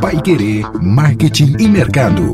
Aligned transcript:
Pai 0.00 0.20
Querer 0.22 0.64
Marketing 0.80 1.56
e 1.58 1.66
Mercado. 1.66 2.30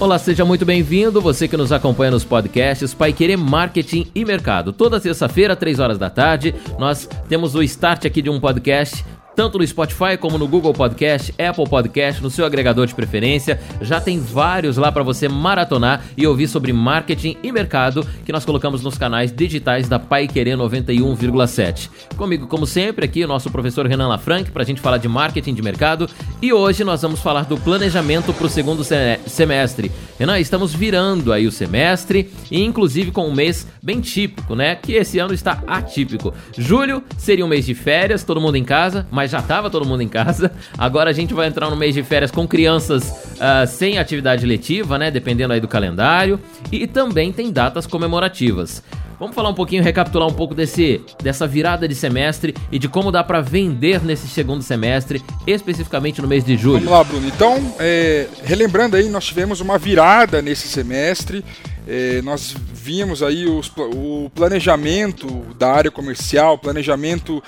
Olá, 0.00 0.18
seja 0.18 0.44
muito 0.44 0.66
bem-vindo. 0.66 1.20
Você 1.20 1.46
que 1.46 1.56
nos 1.56 1.70
acompanha 1.70 2.10
nos 2.10 2.24
podcasts 2.24 2.92
Pai 2.92 3.12
Querer 3.12 3.36
Marketing 3.36 4.08
e 4.14 4.24
Mercado. 4.24 4.72
Toda 4.72 5.00
terça-feira, 5.00 5.54
3 5.54 5.78
horas 5.78 5.96
da 5.96 6.10
tarde, 6.10 6.56
nós 6.76 7.08
temos 7.28 7.54
o 7.54 7.62
start 7.62 8.04
aqui 8.04 8.20
de 8.20 8.28
um 8.28 8.40
podcast 8.40 9.04
tanto 9.38 9.56
no 9.56 9.64
Spotify 9.64 10.16
como 10.18 10.36
no 10.36 10.48
Google 10.48 10.72
Podcast, 10.72 11.32
Apple 11.38 11.68
Podcast, 11.68 12.20
no 12.20 12.28
seu 12.28 12.44
agregador 12.44 12.88
de 12.88 12.92
preferência. 12.92 13.60
Já 13.80 14.00
tem 14.00 14.18
vários 14.18 14.76
lá 14.76 14.90
para 14.90 15.04
você 15.04 15.28
maratonar 15.28 16.02
e 16.16 16.26
ouvir 16.26 16.48
sobre 16.48 16.72
marketing 16.72 17.36
e 17.40 17.52
mercado 17.52 18.04
que 18.24 18.32
nós 18.32 18.44
colocamos 18.44 18.82
nos 18.82 18.98
canais 18.98 19.30
digitais 19.30 19.88
da 19.88 19.96
Pai 19.96 20.26
Querer 20.26 20.56
91,7. 20.56 21.88
Comigo, 22.16 22.48
como 22.48 22.66
sempre, 22.66 23.04
aqui 23.04 23.22
o 23.22 23.28
nosso 23.28 23.48
professor 23.48 23.86
Renan 23.86 24.08
Lafranc 24.08 24.50
para 24.50 24.64
a 24.64 24.66
gente 24.66 24.80
falar 24.80 24.98
de 24.98 25.06
marketing 25.06 25.54
de 25.54 25.62
mercado 25.62 26.10
e 26.42 26.52
hoje 26.52 26.82
nós 26.82 27.00
vamos 27.00 27.20
falar 27.20 27.44
do 27.44 27.56
planejamento 27.56 28.32
para 28.32 28.46
o 28.46 28.50
segundo 28.50 28.82
semestre. 28.82 29.92
Renan, 30.18 30.40
estamos 30.40 30.74
virando 30.74 31.32
aí 31.32 31.46
o 31.46 31.52
semestre 31.52 32.28
e 32.50 32.64
inclusive 32.64 33.12
com 33.12 33.28
um 33.28 33.32
mês 33.32 33.68
bem 33.80 34.00
típico, 34.00 34.56
né? 34.56 34.74
Que 34.74 34.94
esse 34.94 35.20
ano 35.20 35.32
está 35.32 35.62
atípico. 35.64 36.34
Julho 36.56 37.04
seria 37.16 37.44
um 37.44 37.48
mês 37.48 37.64
de 37.64 37.74
férias, 37.74 38.24
todo 38.24 38.40
mundo 38.40 38.56
em 38.56 38.64
casa, 38.64 39.06
mas 39.12 39.27
já 39.28 39.42
tava 39.42 39.70
todo 39.70 39.86
mundo 39.86 40.02
em 40.02 40.08
casa. 40.08 40.50
Agora 40.76 41.10
a 41.10 41.12
gente 41.12 41.34
vai 41.34 41.46
entrar 41.46 41.70
no 41.70 41.76
mês 41.76 41.94
de 41.94 42.02
férias 42.02 42.30
com 42.30 42.46
crianças 42.46 43.08
uh, 43.08 43.66
sem 43.66 43.98
atividade 43.98 44.44
letiva, 44.46 44.98
né? 44.98 45.10
Dependendo 45.10 45.52
aí 45.52 45.60
do 45.60 45.68
calendário. 45.68 46.40
E 46.72 46.86
também 46.86 47.32
tem 47.32 47.52
datas 47.52 47.86
comemorativas. 47.86 48.82
Vamos 49.18 49.34
falar 49.34 49.48
um 49.48 49.54
pouquinho, 49.54 49.82
recapitular 49.82 50.28
um 50.28 50.32
pouco 50.32 50.54
desse, 50.54 51.00
dessa 51.20 51.44
virada 51.44 51.88
de 51.88 51.94
semestre 51.94 52.54
e 52.70 52.78
de 52.78 52.88
como 52.88 53.10
dá 53.10 53.24
para 53.24 53.40
vender 53.40 54.00
nesse 54.04 54.28
segundo 54.28 54.62
semestre, 54.62 55.20
especificamente 55.44 56.22
no 56.22 56.28
mês 56.28 56.44
de 56.44 56.56
julho. 56.56 56.84
Vamos 56.84 56.92
lá, 56.92 57.02
Bruno. 57.02 57.26
Então, 57.26 57.74
é, 57.80 58.28
relembrando 58.44 58.96
aí, 58.96 59.08
nós 59.08 59.24
tivemos 59.24 59.60
uma 59.60 59.76
virada 59.76 60.40
nesse 60.40 60.68
semestre. 60.68 61.44
É, 61.86 62.22
nós 62.22 62.54
vimos 62.72 63.22
aí 63.22 63.46
os, 63.46 63.72
o 63.76 64.30
planejamento 64.32 65.26
da 65.58 65.72
área 65.72 65.90
comercial, 65.90 66.56
planejamento 66.56 67.42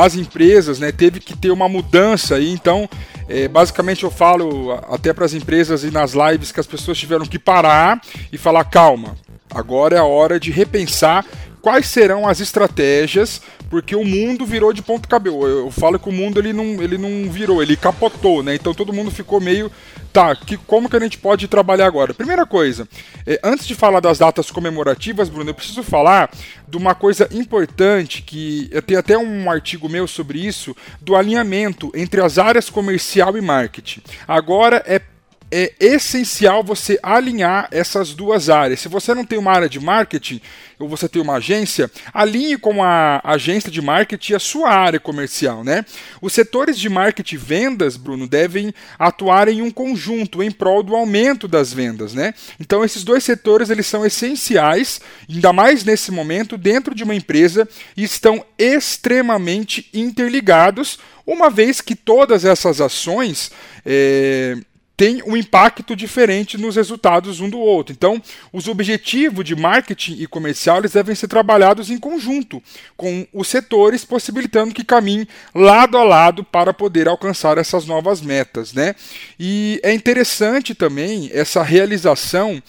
das 0.00 0.14
empresas, 0.14 0.78
né, 0.78 0.92
teve 0.92 1.18
que 1.18 1.36
ter 1.36 1.50
uma 1.50 1.68
mudança 1.68 2.36
aí, 2.36 2.52
então 2.52 2.88
é, 3.28 3.48
basicamente 3.48 4.04
eu 4.04 4.10
falo 4.12 4.72
até 4.88 5.12
para 5.12 5.24
as 5.24 5.34
empresas 5.34 5.82
e 5.82 5.90
nas 5.90 6.12
lives 6.12 6.52
que 6.52 6.60
as 6.60 6.66
pessoas 6.68 6.96
tiveram 6.96 7.26
que 7.26 7.38
parar 7.38 8.00
e 8.32 8.38
falar 8.38 8.62
calma, 8.64 9.16
agora 9.52 9.96
é 9.96 9.98
a 9.98 10.04
hora 10.04 10.38
de 10.38 10.52
repensar 10.52 11.26
quais 11.60 11.86
serão 11.88 12.28
as 12.28 12.38
estratégias, 12.38 13.42
porque 13.68 13.96
o 13.96 14.04
mundo 14.04 14.46
virou 14.46 14.72
de 14.72 14.80
ponto 14.80 15.08
cabeça. 15.08 15.36
Eu 15.36 15.70
falo 15.70 15.98
que 15.98 16.08
o 16.08 16.12
mundo 16.12 16.38
ele 16.38 16.52
não, 16.52 16.82
ele 16.82 16.96
não 16.96 17.30
virou, 17.30 17.62
ele 17.62 17.76
capotou, 17.76 18.42
né? 18.42 18.54
Então 18.54 18.72
todo 18.72 18.92
mundo 18.92 19.10
ficou 19.10 19.40
meio, 19.40 19.70
tá, 20.12 20.34
que, 20.34 20.56
como 20.56 20.88
que 20.88 20.96
a 20.96 21.00
gente 21.00 21.18
pode 21.18 21.48
trabalhar 21.48 21.86
agora? 21.86 22.14
Primeira 22.14 22.46
coisa, 22.46 22.88
é, 23.26 23.40
antes 23.42 23.66
de 23.66 23.74
falar 23.74 24.00
das 24.00 24.18
datas 24.18 24.50
comemorativas, 24.50 25.28
Bruno, 25.28 25.50
eu 25.50 25.54
preciso 25.54 25.82
falar 25.82 26.30
de 26.66 26.76
uma 26.76 26.94
coisa 26.94 27.28
importante 27.32 28.22
que 28.22 28.68
eu 28.72 28.82
tenho 28.82 29.00
até 29.00 29.16
um 29.16 29.50
artigo 29.50 29.88
meu 29.88 30.06
sobre 30.06 30.38
isso, 30.38 30.76
do 31.00 31.16
alinhamento 31.16 31.90
entre 31.94 32.20
as 32.20 32.38
áreas 32.38 32.68
comercial 32.70 33.36
e 33.36 33.40
marketing. 33.40 34.02
Agora 34.26 34.82
é 34.86 35.00
é 35.50 35.72
essencial 35.80 36.62
você 36.62 36.98
alinhar 37.02 37.68
essas 37.70 38.12
duas 38.12 38.50
áreas. 38.50 38.80
Se 38.80 38.88
você 38.88 39.14
não 39.14 39.24
tem 39.24 39.38
uma 39.38 39.52
área 39.52 39.68
de 39.68 39.80
marketing 39.80 40.40
ou 40.78 40.88
você 40.88 41.08
tem 41.08 41.20
uma 41.20 41.36
agência, 41.36 41.90
alinhe 42.12 42.58
com 42.58 42.82
a 42.82 43.20
agência 43.24 43.70
de 43.70 43.80
marketing 43.80 44.34
a 44.34 44.38
sua 44.38 44.70
área 44.70 45.00
comercial, 45.00 45.64
né? 45.64 45.84
Os 46.20 46.32
setores 46.32 46.78
de 46.78 46.88
marketing 46.88 47.34
e 47.34 47.38
vendas, 47.38 47.96
Bruno, 47.96 48.28
devem 48.28 48.72
atuar 48.98 49.48
em 49.48 49.62
um 49.62 49.70
conjunto 49.70 50.42
em 50.42 50.50
prol 50.50 50.82
do 50.82 50.94
aumento 50.94 51.48
das 51.48 51.72
vendas, 51.72 52.12
né? 52.12 52.34
Então 52.60 52.84
esses 52.84 53.02
dois 53.02 53.24
setores 53.24 53.70
eles 53.70 53.86
são 53.86 54.04
essenciais, 54.04 55.00
ainda 55.28 55.52
mais 55.52 55.82
nesse 55.84 56.10
momento 56.10 56.56
dentro 56.58 56.94
de 56.94 57.02
uma 57.02 57.14
empresa 57.14 57.66
e 57.96 58.04
estão 58.04 58.44
extremamente 58.58 59.88
interligados, 59.94 60.98
uma 61.26 61.50
vez 61.50 61.80
que 61.80 61.94
todas 61.94 62.44
essas 62.44 62.80
ações 62.80 63.50
é, 63.84 64.56
tem 64.98 65.22
um 65.24 65.36
impacto 65.36 65.94
diferente 65.94 66.58
nos 66.58 66.74
resultados 66.74 67.38
um 67.38 67.48
do 67.48 67.60
outro. 67.60 67.94
Então, 67.96 68.20
os 68.52 68.66
objetivos 68.66 69.44
de 69.44 69.54
marketing 69.54 70.16
e 70.18 70.26
comercial 70.26 70.78
eles 70.78 70.90
devem 70.90 71.14
ser 71.14 71.28
trabalhados 71.28 71.88
em 71.88 71.96
conjunto 71.96 72.60
com 72.96 73.24
os 73.32 73.46
setores, 73.46 74.04
possibilitando 74.04 74.74
que 74.74 74.84
caminhem 74.84 75.28
lado 75.54 75.96
a 75.96 76.02
lado 76.02 76.42
para 76.42 76.74
poder 76.74 77.06
alcançar 77.06 77.58
essas 77.58 77.86
novas 77.86 78.20
metas. 78.20 78.72
Né? 78.72 78.96
E 79.38 79.78
é 79.84 79.94
interessante 79.94 80.74
também 80.74 81.30
essa 81.32 81.62
realização 81.62 82.60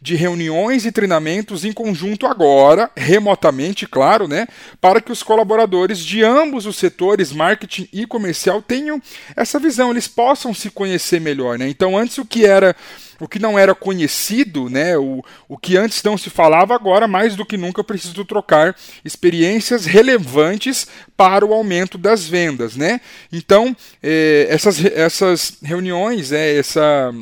de 0.00 0.14
reuniões 0.14 0.86
e 0.86 0.92
treinamentos 0.92 1.64
em 1.64 1.72
conjunto 1.72 2.26
agora, 2.26 2.90
remotamente, 2.96 3.86
claro, 3.86 4.28
né, 4.28 4.46
para 4.80 5.00
que 5.00 5.10
os 5.10 5.22
colaboradores 5.22 5.98
de 5.98 6.22
ambos 6.22 6.66
os 6.66 6.76
setores, 6.76 7.32
marketing 7.32 7.88
e 7.92 8.06
comercial, 8.06 8.62
tenham 8.62 9.02
essa 9.34 9.58
visão, 9.58 9.90
eles 9.90 10.06
possam 10.06 10.54
se 10.54 10.70
conhecer 10.70 11.20
melhor, 11.20 11.58
né? 11.58 11.68
Então, 11.68 11.96
antes 11.96 12.18
o 12.18 12.24
que 12.24 12.44
era 12.44 12.74
o 13.20 13.26
que 13.26 13.40
não 13.40 13.58
era 13.58 13.74
conhecido, 13.74 14.70
né, 14.70 14.96
o, 14.96 15.24
o 15.48 15.58
que 15.58 15.76
antes 15.76 16.02
não 16.04 16.16
se 16.16 16.30
falava, 16.30 16.74
agora 16.74 17.08
mais 17.08 17.34
do 17.34 17.44
que 17.44 17.56
nunca 17.56 17.82
preciso 17.82 18.24
trocar 18.24 18.76
experiências 19.04 19.86
relevantes 19.86 20.86
para 21.16 21.44
o 21.44 21.52
aumento 21.52 21.98
das 21.98 22.28
vendas, 22.28 22.76
né? 22.76 23.00
Então, 23.32 23.76
eh, 24.00 24.46
essas, 24.48 24.84
essas 24.84 25.58
reuniões, 25.62 26.30
é, 26.30 26.56
essa 26.56 27.12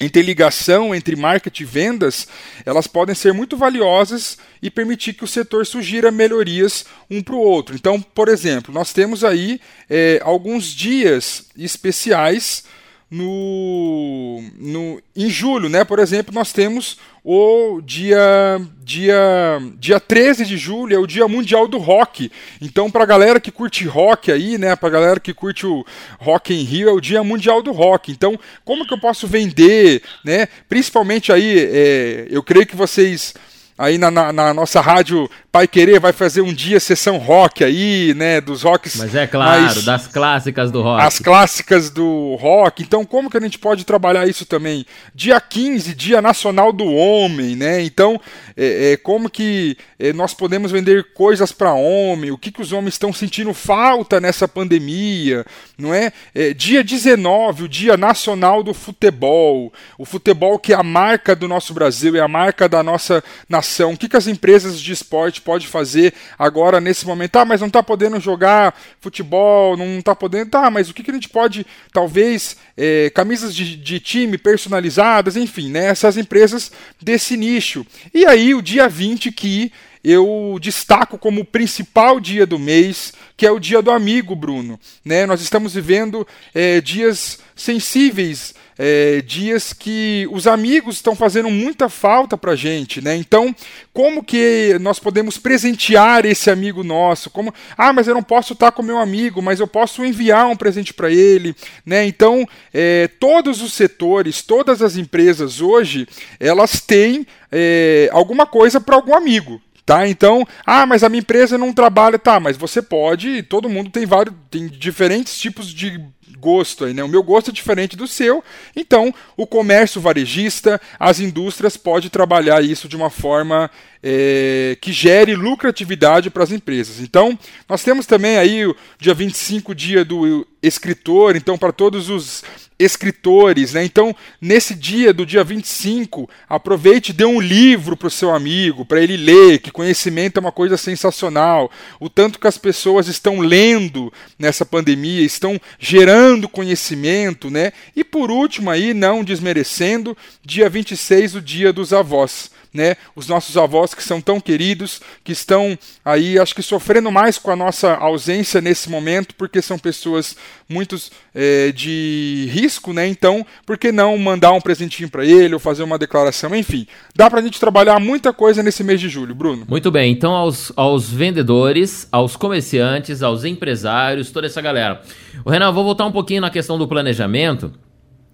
interligação 0.00 0.94
entre 0.94 1.16
marketing 1.16 1.62
e 1.62 1.66
vendas, 1.66 2.28
elas 2.66 2.86
podem 2.86 3.14
ser 3.14 3.32
muito 3.32 3.56
valiosas 3.56 4.36
e 4.60 4.70
permitir 4.70 5.14
que 5.14 5.24
o 5.24 5.28
setor 5.28 5.66
sugira 5.66 6.10
melhorias 6.10 6.84
um 7.10 7.22
para 7.22 7.34
o 7.34 7.38
outro. 7.40 7.74
Então, 7.74 8.00
por 8.00 8.28
exemplo, 8.28 8.72
nós 8.74 8.92
temos 8.92 9.22
aí 9.22 9.60
é, 9.88 10.20
alguns 10.22 10.66
dias 10.66 11.46
especiais 11.56 12.64
no, 13.10 14.42
no, 14.58 15.02
em 15.14 15.28
julho, 15.30 15.68
né? 15.68 15.84
Por 15.84 15.98
exemplo, 15.98 16.34
nós 16.34 16.52
temos 16.52 16.98
o 17.22 17.80
dia, 17.80 18.60
dia, 18.82 19.60
dia 19.78 20.00
13 20.00 20.44
de 20.44 20.56
julho, 20.56 20.94
é 20.94 20.98
o 20.98 21.06
Dia 21.06 21.26
Mundial 21.28 21.66
do 21.66 21.78
Rock. 21.78 22.30
Então, 22.60 22.90
para 22.90 23.04
a 23.04 23.06
galera 23.06 23.40
que 23.40 23.50
curte 23.50 23.86
rock 23.86 24.30
aí, 24.30 24.58
né? 24.58 24.76
Para 24.76 24.88
a 24.88 24.92
galera 24.92 25.20
que 25.20 25.32
curte 25.32 25.66
o 25.66 25.84
Rock 26.18 26.52
em 26.52 26.62
Rio, 26.62 26.88
é 26.88 26.92
o 26.92 27.00
Dia 27.00 27.22
Mundial 27.22 27.62
do 27.62 27.72
Rock. 27.72 28.12
Então, 28.12 28.38
como 28.64 28.86
que 28.86 28.92
eu 28.92 29.00
posso 29.00 29.26
vender, 29.26 30.02
né? 30.24 30.48
Principalmente 30.68 31.32
aí, 31.32 31.58
é, 31.58 32.26
eu 32.30 32.42
creio 32.42 32.66
que 32.66 32.76
vocês 32.76 33.34
aí 33.76 33.98
na, 33.98 34.10
na, 34.10 34.32
na, 34.32 34.54
nossa 34.54 34.80
rádio 34.80 35.28
Pai 35.50 35.66
Querer 35.66 36.00
vai 36.00 36.12
fazer 36.12 36.40
um 36.40 36.52
dia 36.52 36.78
sessão 36.78 37.16
rock 37.16 37.62
aí, 37.62 38.14
né, 38.14 38.40
dos 38.40 38.62
rocks. 38.62 38.96
Mas 38.96 39.14
é 39.14 39.26
claro, 39.26 39.62
mais, 39.62 39.84
das 39.84 40.06
clássicas 40.06 40.70
do 40.70 40.82
rock. 40.82 41.02
As 41.02 41.18
clássicas 41.18 41.90
do 41.90 42.36
rock. 42.36 42.82
Então, 42.82 43.04
como 43.04 43.30
que 43.30 43.36
a 43.36 43.40
gente 43.40 43.58
pode 43.58 43.84
trabalhar 43.84 44.26
isso 44.28 44.46
também? 44.46 44.84
Dia 45.14 45.40
15, 45.40 45.94
Dia 45.94 46.20
Nacional 46.20 46.72
do 46.72 46.86
Homem, 46.86 47.56
né? 47.56 47.82
Então, 47.82 48.20
é, 48.56 48.92
é 48.92 48.96
como 48.96 49.28
que 49.28 49.76
é, 49.98 50.12
nós 50.12 50.34
podemos 50.34 50.70
vender 50.70 51.12
coisas 51.12 51.52
para 51.52 51.72
homem? 51.72 52.30
O 52.30 52.38
que 52.38 52.50
que 52.50 52.62
os 52.62 52.72
homens 52.72 52.94
estão 52.94 53.12
sentindo 53.12 53.54
falta 53.54 54.20
nessa 54.20 54.48
pandemia, 54.48 55.44
não 55.78 55.94
é? 55.94 56.12
é? 56.34 56.52
Dia 56.52 56.82
19, 56.82 57.64
o 57.64 57.68
Dia 57.68 57.96
Nacional 57.96 58.62
do 58.62 58.74
Futebol. 58.74 59.72
O 59.96 60.04
futebol 60.04 60.58
que 60.58 60.72
é 60.72 60.76
a 60.76 60.82
marca 60.82 61.34
do 61.34 61.48
nosso 61.48 61.72
Brasil, 61.74 62.16
é 62.16 62.20
a 62.20 62.28
marca 62.28 62.68
da 62.68 62.82
nossa 62.82 63.22
nação. 63.48 63.63
O 63.92 63.96
que 63.96 64.08
que 64.08 64.16
as 64.16 64.26
empresas 64.26 64.80
de 64.80 64.92
esporte 64.92 65.40
pode 65.40 65.66
fazer 65.66 66.14
agora 66.38 66.80
nesse 66.80 67.06
momento. 67.06 67.36
Ah, 67.36 67.44
mas 67.44 67.60
não 67.60 67.68
está 67.68 67.82
podendo 67.82 68.20
jogar 68.20 68.74
futebol, 69.00 69.76
não 69.76 69.98
está 69.98 70.14
podendo. 70.14 70.50
Tá, 70.50 70.70
mas 70.70 70.88
o 70.88 70.94
que, 70.94 71.02
que 71.02 71.10
a 71.10 71.14
gente 71.14 71.28
pode, 71.28 71.66
talvez, 71.92 72.56
é, 72.76 73.10
camisas 73.10 73.54
de, 73.54 73.76
de, 73.76 74.00
time 74.00 74.36
personalizadas, 74.36 75.36
enfim, 75.36 75.70
né, 75.70 75.86
essas 75.86 76.16
empresas 76.16 76.70
desse 77.00 77.36
nicho. 77.36 77.86
E 78.12 78.26
aí, 78.26 78.54
o 78.54 78.62
dia 78.62 78.88
20 78.88 79.32
que 79.32 79.72
eu 80.04 80.58
destaco 80.60 81.16
como 81.16 81.40
o 81.40 81.44
principal 81.46 82.20
dia 82.20 82.46
do 82.46 82.58
mês, 82.58 83.14
que 83.38 83.46
é 83.46 83.50
o 83.50 83.58
dia 83.58 83.80
do 83.80 83.90
amigo, 83.90 84.36
Bruno. 84.36 84.78
Né? 85.02 85.24
Nós 85.24 85.40
estamos 85.40 85.72
vivendo 85.72 86.28
é, 86.54 86.78
dias 86.82 87.38
sensíveis 87.56 88.54
é, 88.78 89.20
dias 89.20 89.72
que 89.72 90.28
os 90.30 90.46
amigos 90.46 90.96
estão 90.96 91.14
fazendo 91.14 91.50
muita 91.50 91.88
falta 91.88 92.36
para 92.36 92.56
gente, 92.56 93.00
né? 93.00 93.16
Então, 93.16 93.54
como 93.92 94.24
que 94.24 94.76
nós 94.80 94.98
podemos 94.98 95.38
presentear 95.38 96.26
esse 96.26 96.50
amigo 96.50 96.82
nosso? 96.82 97.30
Como, 97.30 97.54
ah, 97.76 97.92
mas 97.92 98.08
eu 98.08 98.14
não 98.14 98.22
posso 98.22 98.52
estar 98.52 98.72
com 98.72 98.82
meu 98.82 98.98
amigo, 98.98 99.40
mas 99.40 99.60
eu 99.60 99.66
posso 99.66 100.04
enviar 100.04 100.46
um 100.46 100.56
presente 100.56 100.92
para 100.92 101.10
ele, 101.10 101.54
né? 101.84 102.04
Então, 102.06 102.46
é, 102.72 103.08
todos 103.20 103.62
os 103.62 103.72
setores, 103.72 104.42
todas 104.42 104.82
as 104.82 104.96
empresas 104.96 105.60
hoje, 105.60 106.06
elas 106.40 106.80
têm 106.80 107.26
é, 107.50 108.08
alguma 108.12 108.46
coisa 108.46 108.80
para 108.80 108.96
algum 108.96 109.14
amigo 109.14 109.60
Tá? 109.86 110.08
Então, 110.08 110.46
ah, 110.64 110.86
mas 110.86 111.04
a 111.04 111.10
minha 111.10 111.20
empresa 111.20 111.58
não 111.58 111.70
trabalha, 111.70 112.18
tá, 112.18 112.40
mas 112.40 112.56
você 112.56 112.80
pode, 112.80 113.42
todo 113.42 113.68
mundo 113.68 113.90
tem 113.90 114.06
vários, 114.06 114.34
tem 114.50 114.66
diferentes 114.66 115.38
tipos 115.38 115.68
de 115.68 116.02
gosto 116.38 116.84
aí, 116.84 116.94
né? 116.94 117.02
O 117.02 117.08
meu 117.08 117.22
gosto 117.22 117.50
é 117.50 117.52
diferente 117.52 117.96
do 117.96 118.06
seu, 118.06 118.42
então 118.74 119.14
o 119.36 119.46
comércio 119.46 120.00
varejista, 120.00 120.80
as 120.98 121.20
indústrias 121.20 121.76
pode 121.76 122.10
trabalhar 122.10 122.62
isso 122.62 122.88
de 122.88 122.96
uma 122.96 123.10
forma 123.10 123.70
é, 124.02 124.76
que 124.80 124.92
gere 124.92 125.34
lucratividade 125.34 126.28
para 126.28 126.44
as 126.44 126.52
empresas. 126.52 127.00
Então, 127.00 127.38
nós 127.66 127.82
temos 127.82 128.04
também 128.04 128.36
aí 128.36 128.66
o 128.66 128.76
dia 128.98 129.14
25, 129.14 129.74
dia 129.74 130.04
do 130.04 130.46
escritor, 130.62 131.36
então 131.36 131.56
para 131.56 131.72
todos 131.72 132.10
os 132.10 132.42
escritores, 132.78 133.72
né? 133.72 133.84
Então, 133.84 134.14
nesse 134.40 134.74
dia 134.74 135.12
do 135.12 135.24
dia 135.24 135.44
25, 135.44 136.28
aproveite 136.48 137.10
e 137.10 137.14
dê 137.14 137.24
um 137.24 137.40
livro 137.40 137.96
para 137.96 138.08
o 138.08 138.10
seu 138.10 138.34
amigo, 138.34 138.84
para 138.84 139.00
ele 139.00 139.16
ler, 139.16 139.60
que 139.60 139.70
conhecimento 139.70 140.38
é 140.38 140.40
uma 140.40 140.52
coisa 140.52 140.76
sensacional. 140.76 141.70
O 142.00 142.10
tanto 142.10 142.38
que 142.38 142.48
as 142.48 142.58
pessoas 142.58 143.06
estão 143.06 143.40
lendo 143.40 144.12
nessa 144.38 144.66
pandemia, 144.66 145.22
estão 145.22 145.60
gerando 145.78 146.23
conhecimento, 146.48 147.50
né? 147.50 147.72
E 147.94 148.02
por 148.02 148.30
último 148.30 148.70
aí, 148.70 148.94
não 148.94 149.22
desmerecendo, 149.22 150.16
dia 150.44 150.68
26, 150.68 151.36
o 151.36 151.40
dia 151.40 151.72
dos 151.72 151.92
avós 151.92 152.50
né? 152.74 152.96
Os 153.14 153.28
nossos 153.28 153.56
avós 153.56 153.94
que 153.94 154.02
são 154.02 154.20
tão 154.20 154.40
queridos, 154.40 155.00
que 155.22 155.30
estão 155.30 155.78
aí, 156.04 156.38
acho 156.38 156.54
que 156.54 156.62
sofrendo 156.62 157.10
mais 157.12 157.38
com 157.38 157.52
a 157.52 157.56
nossa 157.56 157.94
ausência 157.94 158.60
nesse 158.60 158.90
momento, 158.90 159.34
porque 159.36 159.62
são 159.62 159.78
pessoas 159.78 160.36
muito 160.68 160.96
é, 161.32 161.70
de 161.70 162.48
risco, 162.50 162.92
né? 162.92 163.06
Então, 163.06 163.46
por 163.64 163.78
que 163.78 163.92
não 163.92 164.18
mandar 164.18 164.52
um 164.52 164.60
presentinho 164.60 165.08
para 165.08 165.24
ele 165.24 165.54
ou 165.54 165.60
fazer 165.60 165.84
uma 165.84 165.96
declaração? 165.96 166.54
Enfim, 166.54 166.86
dá 167.14 167.30
para 167.30 167.38
a 167.38 167.42
gente 167.42 167.60
trabalhar 167.60 168.00
muita 168.00 168.32
coisa 168.32 168.62
nesse 168.62 168.82
mês 168.82 169.00
de 169.00 169.08
julho, 169.08 169.34
Bruno. 169.34 169.64
Muito 169.68 169.90
bem. 169.90 170.10
Então, 170.10 170.32
aos, 170.32 170.72
aos 170.74 171.08
vendedores, 171.08 172.08
aos 172.10 172.34
comerciantes, 172.34 173.22
aos 173.22 173.44
empresários, 173.44 174.32
toda 174.32 174.48
essa 174.48 174.60
galera. 174.60 175.00
O 175.44 175.50
Renan, 175.50 175.70
vou 175.70 175.84
voltar 175.84 176.06
um 176.06 176.12
pouquinho 176.12 176.40
na 176.40 176.50
questão 176.50 176.76
do 176.76 176.88
planejamento. 176.88 177.72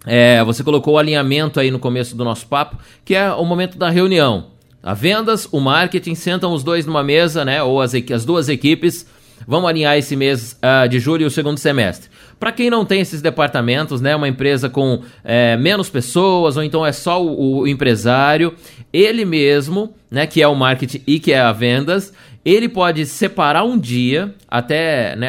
É, 0.06 0.43
você 0.44 0.64
colocou 0.64 0.94
o 0.94 0.99
alinhamento 0.99 1.61
aí 1.61 1.70
no 1.70 1.79
começo 1.79 2.17
do 2.17 2.25
nosso 2.25 2.47
papo, 2.47 2.79
que 3.05 3.14
é 3.14 3.31
o 3.32 3.44
momento 3.44 3.76
da 3.76 3.91
reunião. 3.91 4.47
A 4.82 4.94
vendas, 4.94 5.47
o 5.52 5.61
marketing, 5.61 6.14
sentam 6.14 6.52
os 6.52 6.62
dois 6.64 6.87
numa 6.87 7.02
mesa, 7.02 7.44
né? 7.44 7.62
Ou 7.62 7.81
as, 7.81 7.93
as 7.94 8.25
duas 8.25 8.49
equipes. 8.49 9.06
Vamos 9.47 9.69
alinhar 9.69 9.97
esse 9.97 10.17
mês 10.17 10.58
uh, 10.62 10.88
de 10.88 10.99
julho 10.99 11.23
e 11.23 11.26
o 11.26 11.31
segundo 11.31 11.58
semestre. 11.58 12.11
Para 12.38 12.52
quem 12.52 12.70
não 12.70 12.87
tem 12.87 13.00
esses 13.00 13.20
departamentos, 13.20 14.00
né, 14.00 14.17
uma 14.17 14.29
empresa 14.29 14.70
com 14.70 15.02
é, 15.23 15.58
menos 15.58 15.91
pessoas, 15.91 16.56
ou 16.56 16.62
então 16.62 16.87
é 16.87 16.93
só 16.93 17.23
o, 17.23 17.58
o, 17.58 17.69
empresário, 17.69 18.55
ele 18.91 19.26
mesmo, 19.26 19.94
né, 20.11 20.26
que 20.26 20.41
é 20.41 20.49
o 20.49 20.55
marketing 20.55 21.02
e 21.06 21.20
que 21.20 21.32
é 21.32 21.41
a 21.41 21.52
vendas, 21.52 22.14
ele 22.44 22.69
pode 22.69 23.04
separar 23.04 23.64
um 23.64 23.78
dia, 23.78 24.34
até 24.48 25.14
né, 25.16 25.28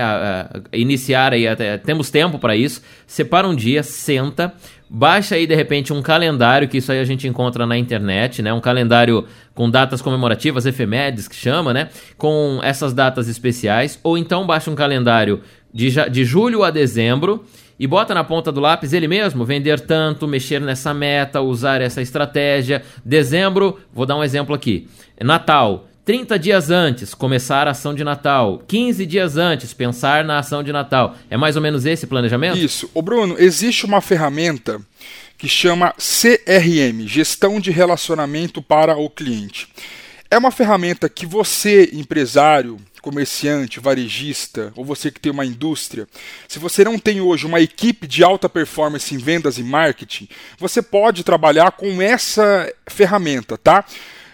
iniciar 0.72 1.34
aí, 1.34 1.48
até, 1.48 1.78
temos 1.78 2.10
tempo 2.10 2.40
para 2.40 2.56
isso, 2.56 2.82
separa 3.06 3.48
um 3.48 3.56
dia, 3.56 3.84
senta, 3.84 4.54
baixa 4.90 5.36
aí 5.36 5.46
de 5.46 5.56
repente 5.56 5.92
um 5.92 6.02
calendário, 6.02 6.68
que 6.68 6.78
isso 6.78 6.92
aí 6.92 7.00
a 7.00 7.06
gente 7.06 7.28
encontra 7.28 7.66
na 7.66 7.78
internet, 7.78 8.42
né? 8.42 8.54
Um 8.54 8.60
calendário 8.60 9.26
com 9.54 9.70
datas 9.70 10.02
comemorativas, 10.02 10.66
efemérides 10.66 11.28
que 11.28 11.36
chama, 11.36 11.74
né? 11.74 11.90
Com 12.18 12.60
essas 12.64 12.94
datas 12.94 13.28
especiais, 13.28 14.00
ou 14.04 14.18
então 14.18 14.46
baixa 14.46 14.72
um 14.72 14.76
calendário 14.76 15.42
de, 15.74 15.90
de 16.10 16.26
julho 16.26 16.64
a 16.64 16.72
dezembro 16.72 17.46
e 17.80 17.88
bota 17.88 18.14
na 18.14 18.24
ponta 18.24 18.52
do 18.52 18.60
lápis 18.60 18.94
ele 18.94 19.08
mesmo, 19.08 19.44
vender 19.44 19.80
tanto, 19.80 20.28
mexer 20.28 20.62
nessa 20.62 20.94
meta, 20.94 21.42
usar 21.42 21.82
essa 21.82 22.02
estratégia. 22.02 22.84
Dezembro, 23.04 23.80
vou 23.94 24.06
dar 24.06 24.16
um 24.18 24.24
exemplo 24.24 24.54
aqui. 24.54 24.88
Natal, 25.20 25.88
30 26.12 26.38
dias 26.38 26.70
antes, 26.70 27.14
começar 27.14 27.70
a 27.70 27.72
ação 27.72 27.96
de 27.96 28.04
Natal. 28.04 28.62
15 28.68 29.06
dias 29.06 29.38
antes, 29.38 29.72
pensar 29.72 30.26
na 30.26 30.40
ação 30.40 30.62
de 30.62 30.70
Natal. 30.70 31.16
É 31.30 31.38
mais 31.38 31.56
ou 31.56 31.62
menos 31.62 31.86
esse 31.86 32.06
planejamento? 32.06 32.58
Isso. 32.58 32.92
O 32.94 33.02
Bruno, 33.02 33.38
existe 33.40 33.86
uma 33.86 34.02
ferramenta 34.02 34.82
que 35.38 35.48
chama 35.48 35.94
CRM, 35.94 37.08
Gestão 37.08 37.62
de 37.62 37.72
Relacionamento 37.72 38.62
para 38.62 38.98
o 38.98 39.10
Cliente. 39.10 39.70
É 40.30 40.38
uma 40.38 40.52
ferramenta 40.52 41.08
que 41.08 41.26
você, 41.26 41.90
empresário, 41.94 42.76
comerciante, 43.02 43.80
varejista, 43.80 44.74
ou 44.76 44.84
você 44.84 45.10
que 45.12 45.20
tem 45.20 45.32
uma 45.32 45.46
indústria, 45.46 46.10
se 46.46 46.60
você 46.60 46.84
não 46.84 47.00
tem 47.00 47.22
hoje 47.22 47.46
uma 47.46 47.62
equipe 47.62 48.06
de 48.06 48.22
alta 48.22 48.50
performance 48.50 49.16
em 49.16 49.18
vendas 49.18 49.58
e 49.58 49.64
marketing, 49.64 50.28
você 50.60 50.82
pode 50.82 51.24
trabalhar 51.24 51.72
com 51.72 52.02
essa 52.02 52.70
ferramenta, 52.86 53.58
tá? 53.58 53.86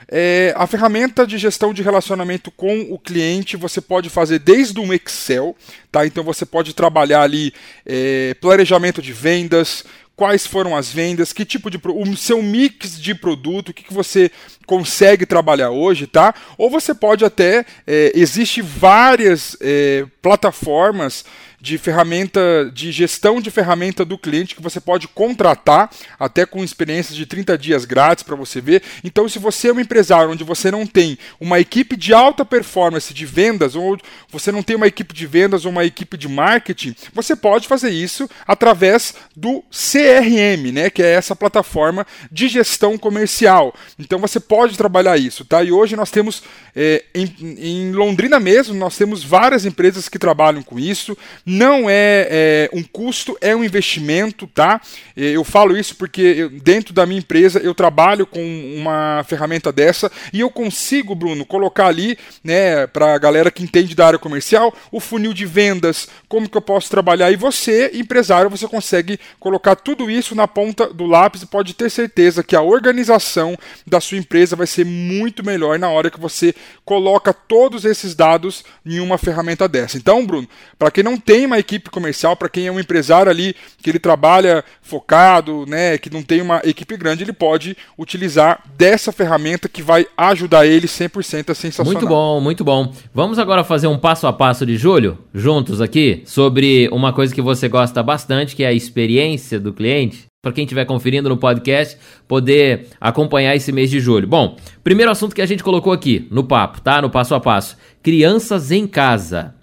É, 0.09 0.54
a 0.56 0.65
ferramenta 0.65 1.27
de 1.27 1.38
gestão 1.38 1.74
de 1.74 1.81
relacionamento 1.81 2.50
com 2.50 2.80
o 2.89 2.98
cliente 2.98 3.57
você 3.57 3.81
pode 3.81 4.09
fazer 4.09 4.39
desde 4.39 4.80
um 4.80 4.94
Excel, 4.94 5.56
tá? 5.92 6.06
Então 6.06 6.24
você 6.24 6.45
pode 6.45 6.74
trabalhar 6.74 7.24
ali 7.24 7.54
é, 7.86 8.33
planejamento 8.39 9.01
de 9.01 9.12
vendas, 9.12 9.83
quais 10.15 10.48
foram 10.48 10.75
as 10.75 10.92
vendas, 10.92 11.31
que 11.31 11.45
tipo 11.45 11.69
de 11.69 11.80
o 11.83 12.18
seu 12.18 12.42
mix 12.42 13.00
de 13.00 13.13
produto, 13.13 13.69
o 13.69 13.74
que, 13.74 13.83
que 13.83 13.94
você 13.94 14.31
consegue 14.65 15.25
trabalhar 15.25 15.69
hoje, 15.69 16.07
tá? 16.07 16.33
Ou 16.57 16.69
você 16.69 16.94
pode 16.94 17.24
até 17.24 17.65
é, 17.86 18.12
existe 18.15 18.62
várias 18.62 19.57
é, 19.62 20.06
plataformas 20.21 21.24
de 21.59 21.77
ferramenta 21.77 22.69
de 22.71 22.92
gestão 22.92 23.42
de 23.42 23.50
ferramenta 23.50 24.06
do 24.06 24.18
cliente 24.18 24.56
que 24.56 24.62
você 24.62 24.80
pode 24.80 25.07
contratar 25.07 25.89
até 26.19 26.45
com 26.45 26.63
experiências 26.63 27.15
de 27.15 27.25
30 27.25 27.57
dias 27.57 27.83
grátis 27.83 28.24
para 28.24 28.36
você 28.36 28.62
ver. 28.62 28.83
Então, 29.04 29.27
se 29.27 29.39
você 29.39 29.69
é 29.69 29.74
um 29.74 29.80
empresário 29.80 30.31
onde 30.31 30.44
você 30.44 30.69
não 30.69 30.86
tem 30.86 31.18
uma 31.39 31.59
equipe 31.59 31.95
de 31.95 32.13
alta 32.13 32.45
performance 32.45 33.13
de 33.13 33.25
vendas 33.25 33.75
ou 33.75 33.98
você 34.30 34.51
não 34.51 34.62
tem 34.62 34.75
uma 34.75 34.88
equipe 34.88 35.13
de 35.13 35.25
vendas 35.25 35.65
ou 35.65 35.71
uma 35.71 35.83
equipe 35.83 36.15
de 36.15 36.27
marketing, 36.27 36.95
você 37.12 37.36
pode 37.36 37.68
fazer 37.68 37.89
isso 37.89 38.30
através 38.45 39.15
do 39.36 39.63
CRM, 39.71 40.71
né, 40.71 40.89
que 40.89 41.01
é 41.01 41.13
essa 41.13 41.36
plataforma 41.36 42.06
de 42.31 42.48
gestão 42.48 42.98
comercial. 42.98 43.74
Então, 43.98 44.19
você 44.19 44.39
pode 44.39 44.77
trabalhar 44.77 45.18
isso, 45.18 45.44
tá? 45.44 45.63
E 45.63 45.71
hoje 45.71 45.95
nós 45.95 46.12
temos 46.12 46.44
é, 46.75 47.03
em, 47.15 47.33
em 47.57 47.92
Londrina 47.92 48.39
mesmo, 48.39 48.75
nós 48.75 48.95
temos 48.95 49.24
várias 49.24 49.65
empresas 49.65 50.07
que 50.07 50.19
trabalham 50.19 50.62
com 50.62 50.77
isso 50.77 51.18
não 51.49 51.89
é, 51.89 52.27
é, 52.29 52.69
um 52.73 52.83
custo, 52.83 53.38
é 53.39 53.55
um 53.55 53.63
investimento, 53.63 54.45
tá? 54.47 54.81
Eu 55.15 55.45
falo 55.45 55.77
isso 55.77 55.95
porque 55.95 56.21
eu, 56.21 56.49
dentro 56.49 56.94
da 56.94 57.05
minha 57.05 57.19
empresa 57.19 57.59
eu 57.59 57.73
trabalho 57.73 58.27
com 58.27 58.41
uma 58.75 59.23
ferramenta 59.25 59.71
dessa 59.71 60.11
e 60.33 60.41
eu 60.41 60.49
consigo, 60.49 61.15
Bruno, 61.15 61.45
colocar 61.45 61.88
ali, 61.88 62.17
né, 62.44 62.85
para 62.88 63.13
a 63.13 63.17
galera 63.17 63.49
que 63.49 63.63
entende 63.63 63.95
da 63.95 64.07
área 64.07 64.19
comercial, 64.19 64.75
o 64.91 64.99
funil 64.99 65.33
de 65.33 65.45
vendas, 65.45 66.09
como 66.27 66.49
que 66.49 66.57
eu 66.57 66.61
posso 66.61 66.89
trabalhar. 66.89 67.31
E 67.31 67.38
você, 67.38 67.91
empresário, 67.93 68.50
você 68.50 68.67
consegue 68.67 69.17
colocar 69.39 69.77
tudo 69.77 70.12
isso 70.12 70.36
na 70.36 70.50
ponta 70.50 70.93
do 70.93 71.05
lápis 71.05 71.43
e 71.43 71.45
pode 71.45 71.74
ter 71.74 71.89
certeza 71.89 72.43
que 72.43 72.57
a 72.57 72.62
organização 72.62 73.57
da 73.86 74.01
sua 74.01 74.17
empresa 74.17 74.53
vai 74.57 74.67
ser 74.67 74.86
muito 74.86 75.45
melhor 75.45 75.79
na 75.79 75.89
hora 75.89 76.12
que 76.12 76.19
você 76.19 76.53
coloca 76.83 77.33
todos 77.33 77.86
esses 77.86 78.13
dados 78.13 78.65
em 78.86 79.00
uma 79.00 79.17
ferramenta 79.17 79.65
dessa. 79.65 79.98
Então, 79.98 80.25
Bruno, 80.25 80.48
para 80.77 80.91
quem 80.91 81.05
não 81.05 81.17
tem 81.17 81.37
tem 81.38 81.46
uma 81.46 81.60
equipe 81.60 81.91
comercial, 81.91 82.36
para 82.36 82.50
quem 82.50 82.65
é 82.65 82.72
um 82.72 82.79
empresário 82.79 83.29
ali 83.29 83.56
que 83.79 83.91
ele 83.91 84.00
trabalha 84.00 84.65
focado, 84.82 85.65
né, 85.67 85.96
que 85.96 86.10
não 86.10 86.24
tem 86.24 86.41
uma 86.41 86.60
equipe 86.63 86.98
grande, 86.98 87.24
ele 87.24 87.32
pode 87.32 87.77
utilizar 87.96 88.63
dessa 88.75 89.12
ferramenta 89.12 89.70
que 89.70 89.84
vai 89.84 90.08
ajudar 90.17 90.65
ele 90.65 90.88
100% 90.88 91.51
a 91.51 91.53
sensacional. 91.53 91.94
Muito 91.94 92.08
bom, 92.08 92.41
muito 92.41 92.63
bom. 92.63 92.91
Vamos 93.13 93.38
agora 93.38 93.63
fazer 93.63 93.86
um 93.86 94.00
passo 94.00 94.25
a 94.25 94.34
passo 94.34 94.65
de 94.65 94.77
julho, 94.77 95.20
juntos 95.32 95.79
aqui, 95.79 96.24
sobre 96.25 96.89
uma 96.91 97.13
coisa 97.13 97.36
que 97.36 97.41
você 97.41 97.70
gosta 97.70 98.01
bastante, 98.01 98.56
que 98.56 98.63
é 98.63 98.67
a 98.70 98.74
experiência 98.74 99.60
do 99.60 99.72
cliente 99.72 100.25
para 100.41 100.53
quem 100.53 100.63
estiver 100.63 100.86
conferindo 100.86 101.29
no 101.29 101.38
podcast, 101.38 101.98
poder 102.27 102.88
acompanhar 103.00 103.56
esse 103.56 103.72
mês 103.72 103.91
de 103.91 104.00
julho. 104.00 104.27
Bom, 104.27 104.56
primeiro 104.84 105.12
assunto 105.12 105.36
que 105.36 105.41
a 105.41 105.46
gente 105.46 105.63
colocou 105.63 105.94
aqui 105.94 106.27
no 106.32 106.44
papo, 106.44 106.82
tá? 106.82 107.00
No 107.00 107.12
passo 107.12 107.36
a 107.36 107.39
passo. 107.39 107.77
Crianças 108.01 108.72
em 108.72 108.88
casa. 108.88 109.56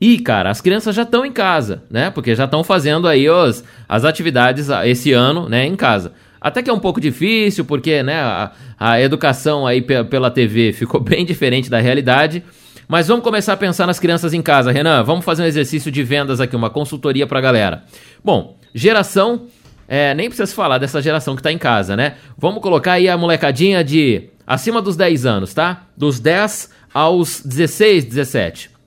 E, 0.00 0.18
cara, 0.18 0.50
as 0.50 0.60
crianças 0.60 0.94
já 0.94 1.02
estão 1.02 1.26
em 1.26 1.32
casa, 1.32 1.82
né? 1.90 2.10
Porque 2.10 2.34
já 2.34 2.44
estão 2.44 2.62
fazendo 2.62 3.08
aí 3.08 3.28
os, 3.28 3.64
as 3.88 4.04
atividades 4.04 4.68
esse 4.84 5.12
ano, 5.12 5.48
né, 5.48 5.66
em 5.66 5.74
casa. 5.74 6.12
Até 6.40 6.62
que 6.62 6.70
é 6.70 6.72
um 6.72 6.78
pouco 6.78 7.00
difícil, 7.00 7.64
porque, 7.64 8.02
né, 8.02 8.20
a, 8.20 8.52
a 8.78 9.00
educação 9.00 9.66
aí 9.66 9.82
pela 9.82 10.30
TV 10.30 10.72
ficou 10.72 11.00
bem 11.02 11.24
diferente 11.24 11.68
da 11.68 11.80
realidade. 11.80 12.44
Mas 12.86 13.08
vamos 13.08 13.22
começar 13.22 13.52
a 13.52 13.56
pensar 13.56 13.86
nas 13.86 13.98
crianças 13.98 14.32
em 14.32 14.40
casa, 14.40 14.70
Renan. 14.70 15.02
Vamos 15.02 15.24
fazer 15.24 15.42
um 15.42 15.46
exercício 15.46 15.90
de 15.90 16.02
vendas 16.02 16.40
aqui, 16.40 16.56
uma 16.56 16.70
consultoria 16.70 17.26
pra 17.26 17.40
galera. 17.40 17.82
Bom, 18.24 18.56
geração, 18.72 19.46
é, 19.86 20.14
nem 20.14 20.28
precisa 20.28 20.54
falar 20.54 20.78
dessa 20.78 21.02
geração 21.02 21.36
que 21.36 21.42
tá 21.42 21.52
em 21.52 21.58
casa, 21.58 21.96
né? 21.96 22.14
Vamos 22.38 22.62
colocar 22.62 22.92
aí 22.92 23.08
a 23.08 23.16
molecadinha 23.18 23.84
de 23.84 24.30
acima 24.46 24.80
dos 24.80 24.96
10 24.96 25.26
anos, 25.26 25.52
tá? 25.52 25.82
Dos 25.96 26.18
10 26.18 26.70
aos 26.94 27.42
16, 27.44 28.06
17. 28.06 28.77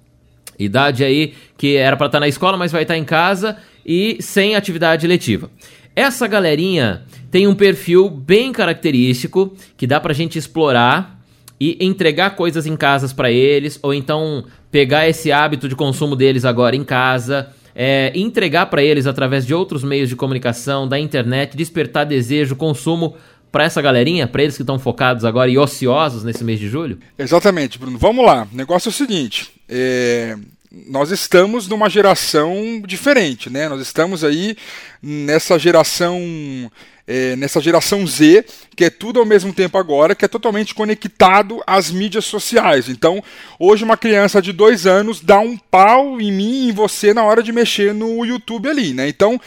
Idade 0.63 1.03
aí 1.03 1.33
que 1.57 1.75
era 1.75 1.95
para 1.97 2.07
estar 2.07 2.17
tá 2.17 2.21
na 2.21 2.27
escola, 2.27 2.57
mas 2.57 2.71
vai 2.71 2.83
estar 2.83 2.93
tá 2.93 2.97
em 2.97 3.03
casa 3.03 3.57
e 3.85 4.17
sem 4.19 4.55
atividade 4.55 5.07
letiva. 5.07 5.49
Essa 5.95 6.27
galerinha 6.27 7.03
tem 7.29 7.47
um 7.47 7.55
perfil 7.55 8.09
bem 8.09 8.51
característico 8.51 9.53
que 9.75 9.85
dá 9.85 9.99
pra 9.99 10.13
gente 10.13 10.37
explorar 10.37 11.19
e 11.59 11.77
entregar 11.79 12.31
coisas 12.31 12.65
em 12.65 12.75
casas 12.75 13.13
para 13.13 13.29
eles, 13.29 13.77
ou 13.83 13.93
então 13.93 14.45
pegar 14.71 15.07
esse 15.07 15.31
hábito 15.31 15.69
de 15.69 15.75
consumo 15.75 16.15
deles 16.15 16.43
agora 16.43 16.75
em 16.75 16.83
casa, 16.83 17.49
é, 17.75 18.11
entregar 18.15 18.65
para 18.65 18.81
eles 18.81 19.05
através 19.05 19.45
de 19.45 19.53
outros 19.53 19.83
meios 19.83 20.09
de 20.09 20.15
comunicação, 20.15 20.87
da 20.87 20.97
internet, 20.97 21.55
despertar 21.55 22.05
desejo, 22.05 22.55
consumo 22.55 23.15
para 23.51 23.65
essa 23.65 23.81
galerinha, 23.81 24.27
para 24.27 24.43
eles 24.43 24.55
que 24.55 24.63
estão 24.63 24.79
focados 24.79 25.25
agora 25.25 25.51
e 25.51 25.57
ociosos 25.57 26.23
nesse 26.23 26.43
mês 26.43 26.59
de 26.59 26.69
julho? 26.69 26.97
Exatamente, 27.19 27.77
Bruno. 27.77 27.97
Vamos 27.97 28.25
lá. 28.25 28.47
O 28.51 28.55
negócio 28.55 28.87
é 28.87 28.91
o 28.91 28.93
seguinte: 28.93 29.51
é, 29.71 30.37
nós 30.87 31.11
estamos 31.11 31.67
numa 31.67 31.89
geração 31.89 32.81
diferente, 32.85 33.49
né? 33.49 33.69
Nós 33.69 33.81
estamos 33.81 34.23
aí 34.23 34.57
nessa 35.01 35.57
geração 35.57 36.19
é, 37.07 37.35
nessa 37.35 37.59
geração 37.59 38.05
Z, 38.05 38.45
que 38.75 38.85
é 38.85 38.89
tudo 38.89 39.19
ao 39.19 39.25
mesmo 39.25 39.51
tempo 39.51 39.77
agora, 39.77 40.15
que 40.15 40.23
é 40.23 40.27
totalmente 40.27 40.73
conectado 40.73 41.61
às 41.65 41.91
mídias 41.91 42.25
sociais. 42.25 42.87
Então, 42.87 43.23
hoje 43.59 43.83
uma 43.83 43.97
criança 43.97 44.41
de 44.41 44.53
dois 44.53 44.85
anos 44.85 45.19
dá 45.19 45.39
um 45.39 45.57
pau 45.57 46.21
em 46.21 46.31
mim 46.31 46.67
e 46.67 46.69
em 46.69 46.71
você 46.71 47.13
na 47.13 47.23
hora 47.23 47.41
de 47.41 47.51
mexer 47.51 47.93
no 47.93 48.25
YouTube 48.25 48.69
ali, 48.69 48.93
né? 48.93 49.09
Então, 49.09 49.39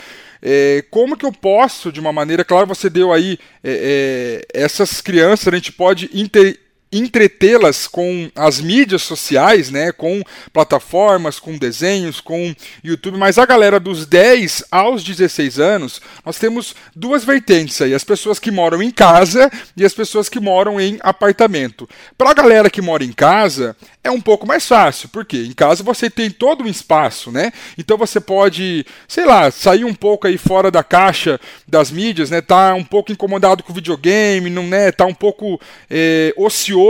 é, 0.42 0.84
como 0.90 1.16
que 1.16 1.24
eu 1.24 1.32
posso, 1.32 1.90
de 1.90 2.00
uma 2.00 2.12
maneira, 2.12 2.44
claro, 2.44 2.66
você 2.66 2.90
deu 2.90 3.14
aí 3.14 3.38
é, 3.62 4.42
é, 4.52 4.62
essas 4.62 5.00
crianças, 5.00 5.48
a 5.48 5.56
gente 5.56 5.72
pode 5.72 6.10
inter, 6.12 6.58
entretê-las 6.98 7.86
com 7.86 8.30
as 8.34 8.60
mídias 8.60 9.02
sociais, 9.02 9.70
né, 9.70 9.92
com 9.92 10.22
plataformas, 10.52 11.40
com 11.40 11.56
desenhos, 11.56 12.20
com 12.20 12.54
YouTube, 12.82 13.18
mas 13.18 13.38
a 13.38 13.46
galera 13.46 13.80
dos 13.80 14.06
10 14.06 14.64
aos 14.70 15.02
16 15.02 15.58
anos, 15.58 16.00
nós 16.24 16.38
temos 16.38 16.74
duas 16.94 17.24
vertentes 17.24 17.80
aí, 17.80 17.94
as 17.94 18.04
pessoas 18.04 18.38
que 18.38 18.50
moram 18.50 18.82
em 18.82 18.90
casa 18.90 19.50
e 19.76 19.84
as 19.84 19.94
pessoas 19.94 20.28
que 20.28 20.38
moram 20.38 20.80
em 20.80 20.98
apartamento. 21.00 21.88
Para 22.16 22.30
a 22.30 22.34
galera 22.34 22.70
que 22.70 22.82
mora 22.82 23.04
em 23.04 23.12
casa, 23.12 23.76
é 24.02 24.10
um 24.10 24.20
pouco 24.20 24.46
mais 24.46 24.66
fácil, 24.66 25.08
porque 25.08 25.38
em 25.38 25.52
casa 25.52 25.82
você 25.82 26.10
tem 26.10 26.30
todo 26.30 26.64
um 26.64 26.68
espaço, 26.68 27.32
né? 27.32 27.52
Então 27.78 27.96
você 27.96 28.20
pode, 28.20 28.84
sei 29.08 29.24
lá, 29.24 29.50
sair 29.50 29.84
um 29.84 29.94
pouco 29.94 30.26
aí 30.26 30.36
fora 30.36 30.70
da 30.70 30.84
caixa 30.84 31.40
das 31.66 31.90
mídias, 31.90 32.30
né? 32.30 32.40
Tá 32.40 32.74
um 32.74 32.84
pouco 32.84 33.10
incomodado 33.10 33.62
com 33.62 33.72
o 33.72 33.74
videogame, 33.74 34.50
não 34.50 34.64
né? 34.66 34.92
Tá 34.92 35.06
um 35.06 35.14
pouco 35.14 35.60
é, 35.90 36.32
ocioso. 36.36 36.83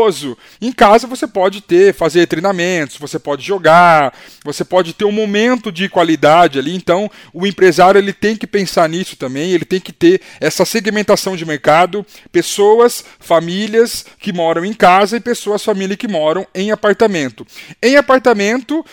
Em 0.60 0.72
casa 0.72 1.06
você 1.06 1.26
pode 1.26 1.60
ter, 1.60 1.94
fazer 1.94 2.26
treinamentos, 2.26 2.96
você 2.96 3.18
pode 3.18 3.44
jogar, 3.44 4.12
você 4.44 4.64
pode 4.64 4.92
ter 4.92 5.04
um 5.04 5.12
momento 5.12 5.70
de 5.70 5.88
qualidade 5.88 6.58
ali. 6.58 6.74
Então 6.74 7.10
o 7.32 7.46
empresário 7.46 7.98
ele 7.98 8.12
tem 8.12 8.36
que 8.36 8.46
pensar 8.46 8.88
nisso 8.88 9.16
também, 9.16 9.52
ele 9.52 9.64
tem 9.64 9.80
que 9.80 9.92
ter 9.92 10.20
essa 10.40 10.64
segmentação 10.64 11.36
de 11.36 11.44
mercado, 11.44 12.04
pessoas, 12.30 13.04
famílias 13.18 14.04
que 14.18 14.32
moram 14.32 14.64
em 14.64 14.72
casa 14.72 15.16
e 15.16 15.20
pessoas, 15.20 15.64
família 15.64 15.96
que 15.96 16.08
moram 16.08 16.46
em 16.54 16.70
apartamento. 16.70 17.46
Em 17.82 17.96
apartamento 17.96 18.84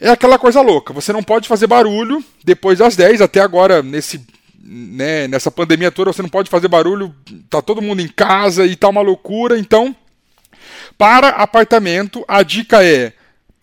é 0.00 0.10
aquela 0.10 0.38
coisa 0.38 0.60
louca. 0.60 0.92
Você 0.92 1.12
não 1.12 1.22
pode 1.22 1.48
fazer 1.48 1.66
barulho 1.66 2.24
depois 2.44 2.78
das 2.78 2.96
10, 2.96 3.20
até 3.20 3.40
agora 3.40 3.82
nesse 3.82 4.20
né, 4.64 5.26
nessa 5.26 5.50
pandemia 5.50 5.90
toda 5.90 6.12
você 6.12 6.22
não 6.22 6.28
pode 6.28 6.48
fazer 6.48 6.68
barulho, 6.68 7.14
tá 7.50 7.60
todo 7.60 7.82
mundo 7.82 8.00
em 8.00 8.08
casa 8.08 8.64
e 8.64 8.76
tá 8.76 8.88
uma 8.88 9.00
loucura. 9.00 9.58
Então, 9.58 9.94
para 10.96 11.28
apartamento, 11.28 12.24
a 12.28 12.42
dica 12.42 12.84
é 12.84 13.12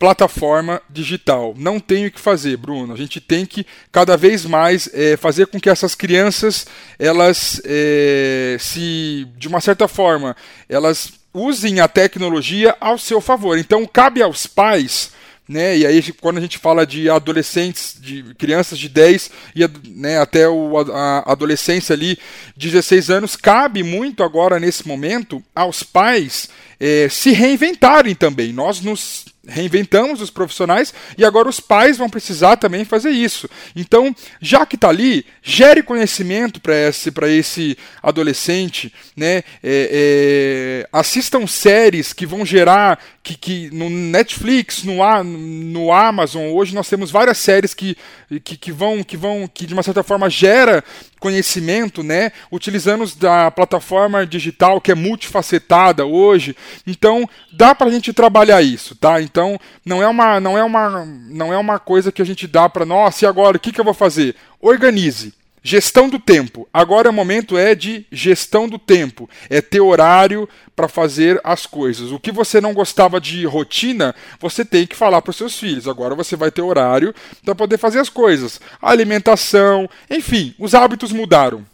plataforma 0.00 0.80
digital. 0.88 1.54
Não 1.58 1.78
tem 1.78 2.06
o 2.06 2.10
que 2.10 2.18
fazer, 2.18 2.56
Bruno. 2.56 2.94
A 2.94 2.96
gente 2.96 3.20
tem 3.20 3.44
que 3.44 3.66
cada 3.92 4.16
vez 4.16 4.46
mais 4.46 4.88
é, 4.94 5.14
fazer 5.14 5.46
com 5.48 5.60
que 5.60 5.68
essas 5.68 5.94
crianças, 5.94 6.66
elas 6.98 7.60
é, 7.66 8.56
se, 8.58 9.28
de 9.36 9.46
uma 9.46 9.60
certa 9.60 9.86
forma, 9.86 10.34
elas 10.70 11.12
usem 11.34 11.80
a 11.80 11.86
tecnologia 11.86 12.74
ao 12.80 12.96
seu 12.96 13.20
favor. 13.20 13.58
Então, 13.58 13.84
cabe 13.84 14.22
aos 14.22 14.46
pais. 14.46 15.12
Né, 15.46 15.78
e 15.78 15.84
aí, 15.84 16.12
quando 16.12 16.38
a 16.38 16.40
gente 16.40 16.58
fala 16.58 16.86
de 16.86 17.10
adolescentes, 17.10 17.96
de 18.00 18.22
crianças 18.38 18.78
de 18.78 18.88
10 18.88 19.32
e 19.56 19.68
né, 19.88 20.20
até 20.20 20.48
o, 20.48 20.78
a 20.78 21.32
adolescência 21.32 21.92
ali, 21.92 22.16
16 22.56 23.10
anos, 23.10 23.34
cabe 23.34 23.82
muito 23.82 24.22
agora, 24.22 24.60
nesse 24.60 24.86
momento, 24.86 25.42
aos 25.52 25.82
pais 25.82 26.48
é, 26.80 27.08
se 27.10 27.30
reinventarem 27.30 28.14
também. 28.14 28.52
Nós 28.52 28.80
nos 28.80 29.26
reinventamos 29.46 30.20
os 30.20 30.30
profissionais 30.30 30.92
e 31.16 31.24
agora 31.24 31.48
os 31.48 31.60
pais 31.60 31.96
vão 31.96 32.08
precisar 32.08 32.56
também 32.56 32.84
fazer 32.84 33.10
isso. 33.10 33.48
Então, 33.74 34.14
já 34.40 34.64
que 34.64 34.76
está 34.76 34.88
ali, 34.88 35.24
gere 35.42 35.82
conhecimento 35.82 36.60
para 36.60 36.76
esse, 36.88 37.12
esse 37.28 37.78
adolescente, 38.02 38.92
né? 39.16 39.38
É, 39.62 40.82
é, 40.82 40.88
assistam 40.92 41.46
séries 41.46 42.12
que 42.12 42.26
vão 42.26 42.44
gerar, 42.44 42.98
que, 43.22 43.36
que 43.36 43.70
no 43.72 43.90
Netflix, 43.90 44.84
no, 44.84 44.98
no 45.24 45.92
Amazon, 45.92 46.50
hoje 46.50 46.74
nós 46.74 46.88
temos 46.88 47.10
várias 47.10 47.38
séries 47.38 47.74
que, 47.74 47.96
que, 48.44 48.56
que 48.56 48.72
vão, 48.72 49.02
que 49.02 49.16
vão, 49.16 49.48
que 49.52 49.66
de 49.66 49.74
uma 49.74 49.82
certa 49.82 50.02
forma 50.02 50.30
gera 50.30 50.84
conhecimento, 51.20 52.02
né? 52.02 52.32
Utilizando 52.50 53.06
da 53.16 53.50
plataforma 53.50 54.26
digital 54.26 54.80
que 54.80 54.90
é 54.90 54.94
multifacetada 54.94 56.04
hoje. 56.04 56.56
Então, 56.86 57.28
dá 57.52 57.74
para 57.74 57.88
a 57.88 57.90
gente 57.90 58.12
trabalhar 58.12 58.62
isso, 58.62 58.96
tá? 58.96 59.20
Então, 59.20 59.60
não 59.84 60.02
é 60.02 60.08
uma, 60.08 60.40
não 60.40 60.58
é 60.58 60.64
uma, 60.64 61.04
não 61.04 61.52
é 61.52 61.58
uma 61.58 61.78
coisa 61.78 62.10
que 62.10 62.22
a 62.22 62.24
gente 62.24 62.46
dá 62.46 62.68
para 62.68 62.86
nossa, 62.86 63.24
e 63.24 63.28
agora 63.28 63.56
o 63.56 63.60
que, 63.60 63.70
que 63.70 63.80
eu 63.80 63.84
vou 63.84 63.94
fazer? 63.94 64.34
Organize. 64.60 65.39
Gestão 65.62 66.08
do 66.08 66.18
tempo. 66.18 66.66
Agora 66.72 67.10
o 67.10 67.12
momento 67.12 67.58
é 67.58 67.74
de 67.74 68.06
gestão 68.10 68.68
do 68.68 68.78
tempo. 68.78 69.28
É 69.48 69.60
ter 69.60 69.80
horário 69.80 70.48
para 70.74 70.88
fazer 70.88 71.38
as 71.44 71.66
coisas. 71.66 72.10
O 72.12 72.18
que 72.18 72.32
você 72.32 72.60
não 72.60 72.72
gostava 72.72 73.20
de 73.20 73.44
rotina, 73.44 74.14
você 74.38 74.64
tem 74.64 74.86
que 74.86 74.96
falar 74.96 75.20
para 75.20 75.30
os 75.30 75.36
seus 75.36 75.58
filhos. 75.58 75.86
Agora 75.86 76.14
você 76.14 76.34
vai 76.34 76.50
ter 76.50 76.62
horário 76.62 77.14
para 77.44 77.54
poder 77.54 77.76
fazer 77.76 77.98
as 77.98 78.08
coisas. 78.08 78.60
alimentação, 78.80 79.88
enfim, 80.08 80.54
os 80.58 80.74
hábitos 80.74 81.12
mudaram. 81.12 81.66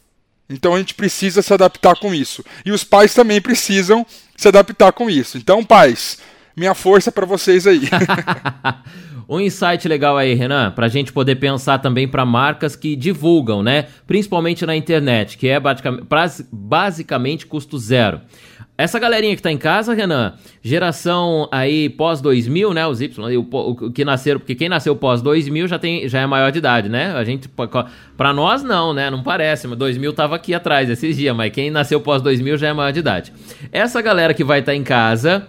Então 0.51 0.75
a 0.75 0.79
gente 0.79 0.95
precisa 0.95 1.41
se 1.41 1.55
adaptar 1.55 1.97
com 1.97 2.13
isso. 2.13 2.45
E 2.65 2.73
os 2.73 2.83
pais 2.83 3.15
também 3.15 3.41
precisam 3.41 4.05
se 4.37 4.49
adaptar 4.49 4.93
com 4.93 5.09
isso. 5.09 5.39
Então, 5.39 5.65
pais, 5.65 6.19
minha 6.57 6.75
força 6.75 7.13
para 7.13 7.27
vocês 7.27 7.67
aí. 7.67 7.83
Um 9.29 9.41
insight 9.41 9.89
legal 9.89 10.17
aí, 10.17 10.35
Renan, 10.35 10.71
para 10.71 10.87
a 10.87 10.89
gente 10.89 11.13
poder 11.13 11.37
pensar 11.37 11.79
também 11.79 12.07
para 12.07 12.25
marcas 12.25 12.77
que 12.77 12.95
divulgam, 12.95 13.63
né? 13.63 13.87
Principalmente 14.07 14.65
na 14.65 14.77
internet, 14.77 15.37
que 15.37 15.49
é 15.49 15.59
basicamente 16.53 17.45
custo 17.45 17.77
zero. 17.77 18.21
Essa 18.79 18.99
galerinha 18.99 19.35
que 19.35 19.41
está 19.41 19.51
em 19.51 19.57
casa, 19.57 19.95
Renan, 19.95 20.35
geração 20.63 21.49
aí 21.51 21.89
pós 21.89 22.21
2000, 22.21 22.75
né? 22.75 22.87
Os 22.87 23.01
Y, 23.01 23.37
o, 23.39 23.41
o, 23.41 23.91
que 23.91 24.05
nasceram, 24.05 24.39
porque 24.39 24.55
quem 24.55 24.69
nasceu 24.69 24.95
pós 24.95 25.23
2000 25.23 25.67
já 25.67 25.79
tem, 25.79 26.07
já 26.09 26.21
é 26.21 26.27
maior 26.27 26.53
de 26.53 26.59
idade, 26.59 26.89
né? 26.89 27.13
A 27.15 27.25
gente, 27.25 27.49
para 27.49 28.33
nós 28.35 28.63
não, 28.63 28.93
né? 28.93 29.11
Não 29.11 29.23
parece, 29.23 29.67
mas 29.67 29.79
2000 29.79 30.13
tava 30.13 30.37
aqui 30.37 30.53
atrás 30.53 30.91
esses 30.91 31.17
dias, 31.17 31.35
mas 31.35 31.51
quem 31.53 31.71
nasceu 31.71 32.01
pós 32.03 32.21
2000 32.21 32.59
já 32.59 32.69
é 32.69 32.73
maior 32.75 32.93
de 32.93 32.99
idade. 32.99 33.33
Essa 33.73 34.03
galera 34.03 34.35
que 34.35 34.45
vai 34.45 34.61
estar 34.61 34.73
tá 34.73 34.77
em 34.77 34.85
casa, 34.85 35.49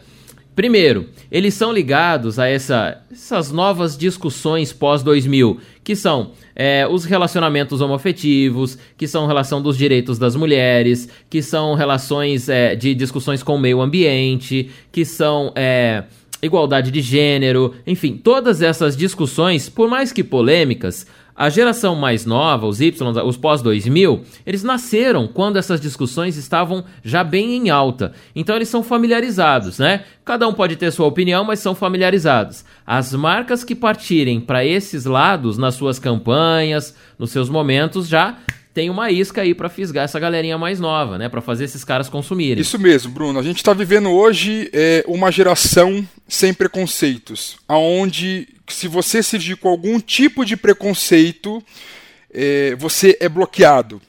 Primeiro, 0.58 1.06
eles 1.32 1.54
são 1.54 1.72
ligados 1.72 2.40
a 2.40 2.48
essa, 2.48 3.00
essas 3.12 3.52
novas 3.52 3.96
discussões 3.96 4.74
pós-2000, 4.74 5.60
que 5.84 5.96
são 5.96 6.32
é, 6.56 6.88
os 6.88 7.06
relacionamentos 7.06 7.80
homoafetivos, 7.80 8.76
que 8.98 9.08
são 9.08 9.28
relação 9.28 9.62
dos 9.62 9.78
direitos 9.78 10.18
das 10.18 10.36
mulheres, 10.36 11.08
que 11.30 11.44
são 11.44 11.76
relações 11.76 12.50
é, 12.50 12.76
de 12.76 12.96
discussões 12.96 13.44
com 13.44 13.54
o 13.54 13.60
meio 13.60 13.80
ambiente, 13.80 14.72
que 14.92 15.06
são 15.06 15.54
é, 15.56 16.06
igualdade 16.42 16.92
de 16.92 17.02
gênero, 17.02 17.74
enfim, 17.86 18.18
todas 18.18 18.62
essas 18.62 18.96
discussões, 18.96 19.70
por 19.70 19.90
mais 19.90 20.12
que 20.12 20.24
polêmicas, 20.24 21.06
a 21.38 21.50
geração 21.50 21.96
mais 21.96 22.26
nova, 22.26 22.66
os 22.66 22.82
Y, 22.82 23.00
os 23.24 23.38
pós-2000, 23.38 24.22
eles 24.44 24.64
nasceram 24.64 25.28
quando 25.28 25.58
essas 25.58 25.80
discussões 25.80 26.36
estavam 26.36 26.84
já 27.04 27.24
bem 27.24 27.56
em 27.56 27.70
alta. 27.70 28.12
Então 28.36 28.56
eles 28.56 28.70
são 28.70 28.82
familiarizados, 28.82 29.78
né? 29.78 30.04
Cada 30.26 30.48
um 30.48 30.54
pode 30.54 30.76
ter 30.76 30.92
sua 30.92 31.06
opinião, 31.06 31.44
mas 31.44 31.60
são 31.60 31.76
familiarizados. 31.76 32.66
As 32.86 33.14
marcas 33.14 33.64
que 33.64 33.76
partirem 33.76 34.40
para 34.42 34.66
esses 34.66 35.06
lados 35.06 35.60
nas 35.60 35.76
suas 35.76 36.00
campanhas, 36.00 36.96
nos 37.20 37.30
seus 37.30 37.50
momentos, 37.50 38.08
já 38.08 38.38
tem 38.78 38.92
uma 38.92 39.10
isca 39.10 39.42
aí 39.42 39.56
para 39.56 39.70
fisgar 39.70 40.06
essa 40.06 40.20
galerinha 40.20 40.56
mais 40.56 40.80
nova, 40.80 41.18
né? 41.18 41.28
Para 41.28 41.42
fazer 41.42 41.64
esses 41.64 41.84
caras 41.84 42.10
consumirem. 42.10 42.62
Isso 42.62 42.78
mesmo, 42.78 43.12
Bruno. 43.12 43.40
A 43.40 43.42
gente 43.42 43.58
está 43.58 43.74
vivendo 43.74 44.12
hoje 44.12 44.70
é, 44.72 45.04
uma 45.08 45.32
geração 45.32 46.08
sem 46.28 46.54
preconceitos, 46.54 47.58
aonde 47.68 48.48
se 48.68 48.88
você 48.88 49.24
surgir 49.24 49.56
com 49.56 49.68
algum 49.68 50.00
tipo 50.00 50.46
de 50.46 50.56
preconceito, 50.56 51.60
é, 52.32 52.76
você 52.76 53.18
é 53.20 53.28
bloqueado. 53.28 54.00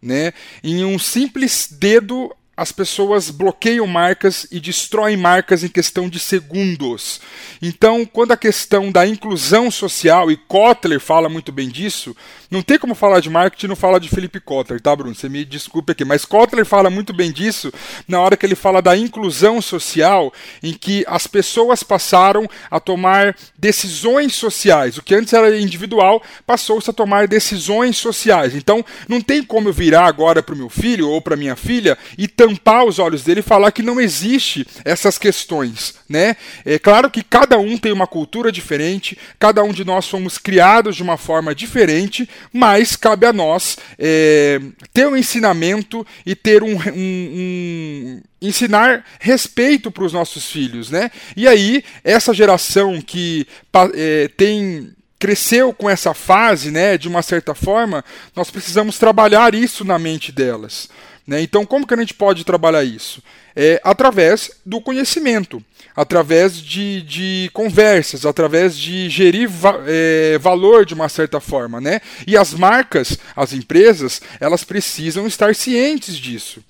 Né? 0.00 0.32
Em 0.62 0.84
um 0.84 1.00
simples 1.00 1.66
dedo 1.68 2.32
as 2.54 2.70
pessoas 2.70 3.30
bloqueiam 3.30 3.86
marcas 3.86 4.46
e 4.50 4.60
destroem 4.60 5.16
marcas 5.16 5.64
em 5.64 5.68
questão 5.68 6.06
de 6.06 6.18
segundos. 6.18 7.18
Então, 7.62 8.04
quando 8.04 8.32
a 8.32 8.36
questão 8.36 8.92
da 8.92 9.06
inclusão 9.06 9.70
social, 9.70 10.30
e 10.30 10.36
Kotler 10.36 11.00
fala 11.00 11.30
muito 11.30 11.50
bem 11.50 11.68
disso, 11.68 12.14
não 12.50 12.60
tem 12.60 12.78
como 12.78 12.94
falar 12.94 13.20
de 13.20 13.30
marketing 13.30 13.68
não 13.68 13.76
falar 13.76 13.98
de 13.98 14.10
Felipe 14.10 14.38
Kotler, 14.38 14.78
tá, 14.78 14.94
Bruno? 14.94 15.14
Você 15.14 15.30
me 15.30 15.42
desculpe 15.42 15.92
aqui, 15.92 16.04
mas 16.04 16.26
Kotler 16.26 16.66
fala 16.66 16.90
muito 16.90 17.14
bem 17.14 17.32
disso 17.32 17.72
na 18.06 18.20
hora 18.20 18.36
que 18.36 18.44
ele 18.44 18.54
fala 18.54 18.82
da 18.82 18.94
inclusão 18.94 19.62
social, 19.62 20.30
em 20.62 20.74
que 20.74 21.02
as 21.08 21.26
pessoas 21.26 21.82
passaram 21.82 22.46
a 22.70 22.78
tomar 22.78 23.34
decisões 23.58 24.34
sociais. 24.34 24.98
O 24.98 25.02
que 25.02 25.14
antes 25.14 25.32
era 25.32 25.58
individual 25.58 26.22
passou-se 26.46 26.90
a 26.90 26.92
tomar 26.92 27.26
decisões 27.26 27.96
sociais. 27.96 28.54
Então, 28.54 28.84
não 29.08 29.22
tem 29.22 29.42
como 29.42 29.70
eu 29.70 29.72
virar 29.72 30.04
agora 30.04 30.42
para 30.42 30.54
o 30.54 30.58
meu 30.58 30.68
filho 30.68 31.08
ou 31.08 31.22
para 31.22 31.36
minha 31.36 31.56
filha 31.56 31.96
e 32.18 32.28
tampar 32.42 32.84
os 32.84 32.98
olhos 32.98 33.22
dele 33.22 33.38
e 33.38 33.42
falar 33.42 33.70
que 33.70 33.84
não 33.84 34.00
existe 34.00 34.66
essas 34.84 35.16
questões, 35.16 35.94
né? 36.08 36.36
É 36.64 36.76
claro 36.76 37.08
que 37.08 37.22
cada 37.22 37.56
um 37.56 37.78
tem 37.78 37.92
uma 37.92 38.06
cultura 38.06 38.50
diferente, 38.50 39.16
cada 39.38 39.62
um 39.62 39.72
de 39.72 39.84
nós 39.84 40.08
fomos 40.08 40.38
criados 40.38 40.96
de 40.96 41.04
uma 41.04 41.16
forma 41.16 41.54
diferente, 41.54 42.28
mas 42.52 42.96
cabe 42.96 43.26
a 43.26 43.32
nós 43.32 43.78
é, 43.96 44.60
ter 44.92 45.06
um 45.06 45.16
ensinamento 45.16 46.04
e 46.26 46.34
ter 46.34 46.64
um, 46.64 46.74
um, 46.74 46.80
um 46.96 48.22
ensinar 48.40 49.04
respeito 49.20 49.92
para 49.92 50.02
os 50.02 50.12
nossos 50.12 50.50
filhos, 50.50 50.90
né? 50.90 51.12
E 51.36 51.46
aí 51.46 51.84
essa 52.02 52.34
geração 52.34 53.00
que 53.00 53.46
é, 53.94 54.28
tem 54.36 54.92
cresceu 55.16 55.72
com 55.72 55.88
essa 55.88 56.12
fase, 56.12 56.72
né, 56.72 56.98
de 56.98 57.06
uma 57.06 57.22
certa 57.22 57.54
forma, 57.54 58.04
nós 58.34 58.50
precisamos 58.50 58.98
trabalhar 58.98 59.54
isso 59.54 59.84
na 59.84 59.96
mente 59.96 60.32
delas. 60.32 60.88
Né? 61.26 61.40
Então, 61.42 61.64
como 61.64 61.86
que 61.86 61.94
a 61.94 61.96
gente 61.96 62.14
pode 62.14 62.44
trabalhar 62.44 62.84
isso? 62.84 63.22
É, 63.54 63.80
através 63.84 64.50
do 64.64 64.80
conhecimento, 64.80 65.62
através 65.94 66.56
de, 66.56 67.02
de 67.02 67.50
conversas, 67.52 68.24
através 68.24 68.76
de 68.76 69.08
gerir 69.08 69.48
va 69.48 69.78
é, 69.86 70.38
valor 70.38 70.84
de 70.84 70.94
uma 70.94 71.08
certa 71.08 71.40
forma. 71.40 71.80
Né? 71.80 72.00
E 72.26 72.36
as 72.36 72.54
marcas, 72.54 73.18
as 73.36 73.52
empresas, 73.52 74.20
elas 74.40 74.64
precisam 74.64 75.26
estar 75.26 75.54
cientes 75.54 76.16
disso. 76.16 76.62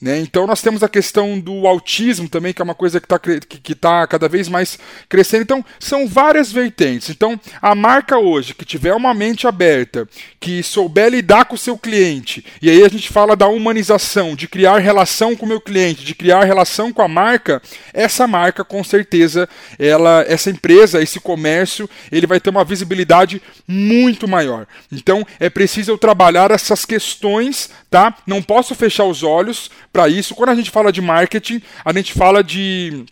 Né? 0.00 0.20
Então 0.20 0.46
nós 0.46 0.62
temos 0.62 0.84
a 0.84 0.88
questão 0.88 1.40
do 1.40 1.66
autismo 1.66 2.28
também, 2.28 2.52
que 2.52 2.62
é 2.62 2.64
uma 2.64 2.74
coisa 2.74 3.00
que 3.00 3.06
está 3.06 3.18
que, 3.18 3.40
que 3.40 3.74
tá 3.74 4.06
cada 4.06 4.28
vez 4.28 4.48
mais 4.48 4.78
crescendo. 5.08 5.42
Então 5.42 5.64
são 5.80 6.06
várias 6.06 6.52
vertentes. 6.52 7.10
Então 7.10 7.38
a 7.60 7.74
marca 7.74 8.16
hoje 8.16 8.54
que 8.54 8.64
tiver 8.64 8.94
uma 8.94 9.12
mente 9.12 9.48
aberta, 9.48 10.08
que 10.38 10.62
souber 10.62 11.10
lidar 11.10 11.46
com 11.46 11.56
o 11.56 11.58
seu 11.58 11.76
cliente, 11.76 12.44
e 12.62 12.70
aí 12.70 12.84
a 12.84 12.88
gente 12.88 13.08
fala 13.08 13.34
da 13.34 13.48
humanização, 13.48 14.36
de 14.36 14.46
criar 14.46 14.78
relação 14.78 15.34
com 15.34 15.44
o 15.44 15.48
meu 15.48 15.60
cliente, 15.60 16.04
de 16.04 16.14
criar 16.14 16.44
relação 16.44 16.92
com 16.92 17.02
a 17.02 17.08
marca, 17.08 17.60
essa 17.92 18.26
marca 18.28 18.62
com 18.62 18.84
certeza, 18.84 19.48
ela, 19.78 20.24
essa 20.28 20.48
empresa, 20.48 21.02
esse 21.02 21.18
comércio, 21.18 21.90
ele 22.12 22.26
vai 22.26 22.38
ter 22.38 22.50
uma 22.50 22.64
visibilidade 22.64 23.42
muito 23.66 24.28
maior. 24.28 24.64
Então 24.92 25.26
é 25.40 25.50
preciso 25.50 25.90
eu 25.90 25.98
trabalhar 25.98 26.52
essas 26.52 26.84
questões, 26.84 27.70
tá? 27.90 28.16
Não 28.24 28.40
posso 28.40 28.76
fechar 28.76 29.04
os 29.04 29.24
olhos 29.24 29.70
para 29.92 30.08
isso. 30.08 30.34
Quando 30.34 30.50
a 30.50 30.54
gente 30.54 30.70
fala 30.70 30.92
de 30.92 31.00
marketing, 31.00 31.62
a 31.84 31.92
gente 31.92 32.12
fala 32.12 32.42
de 32.42 33.04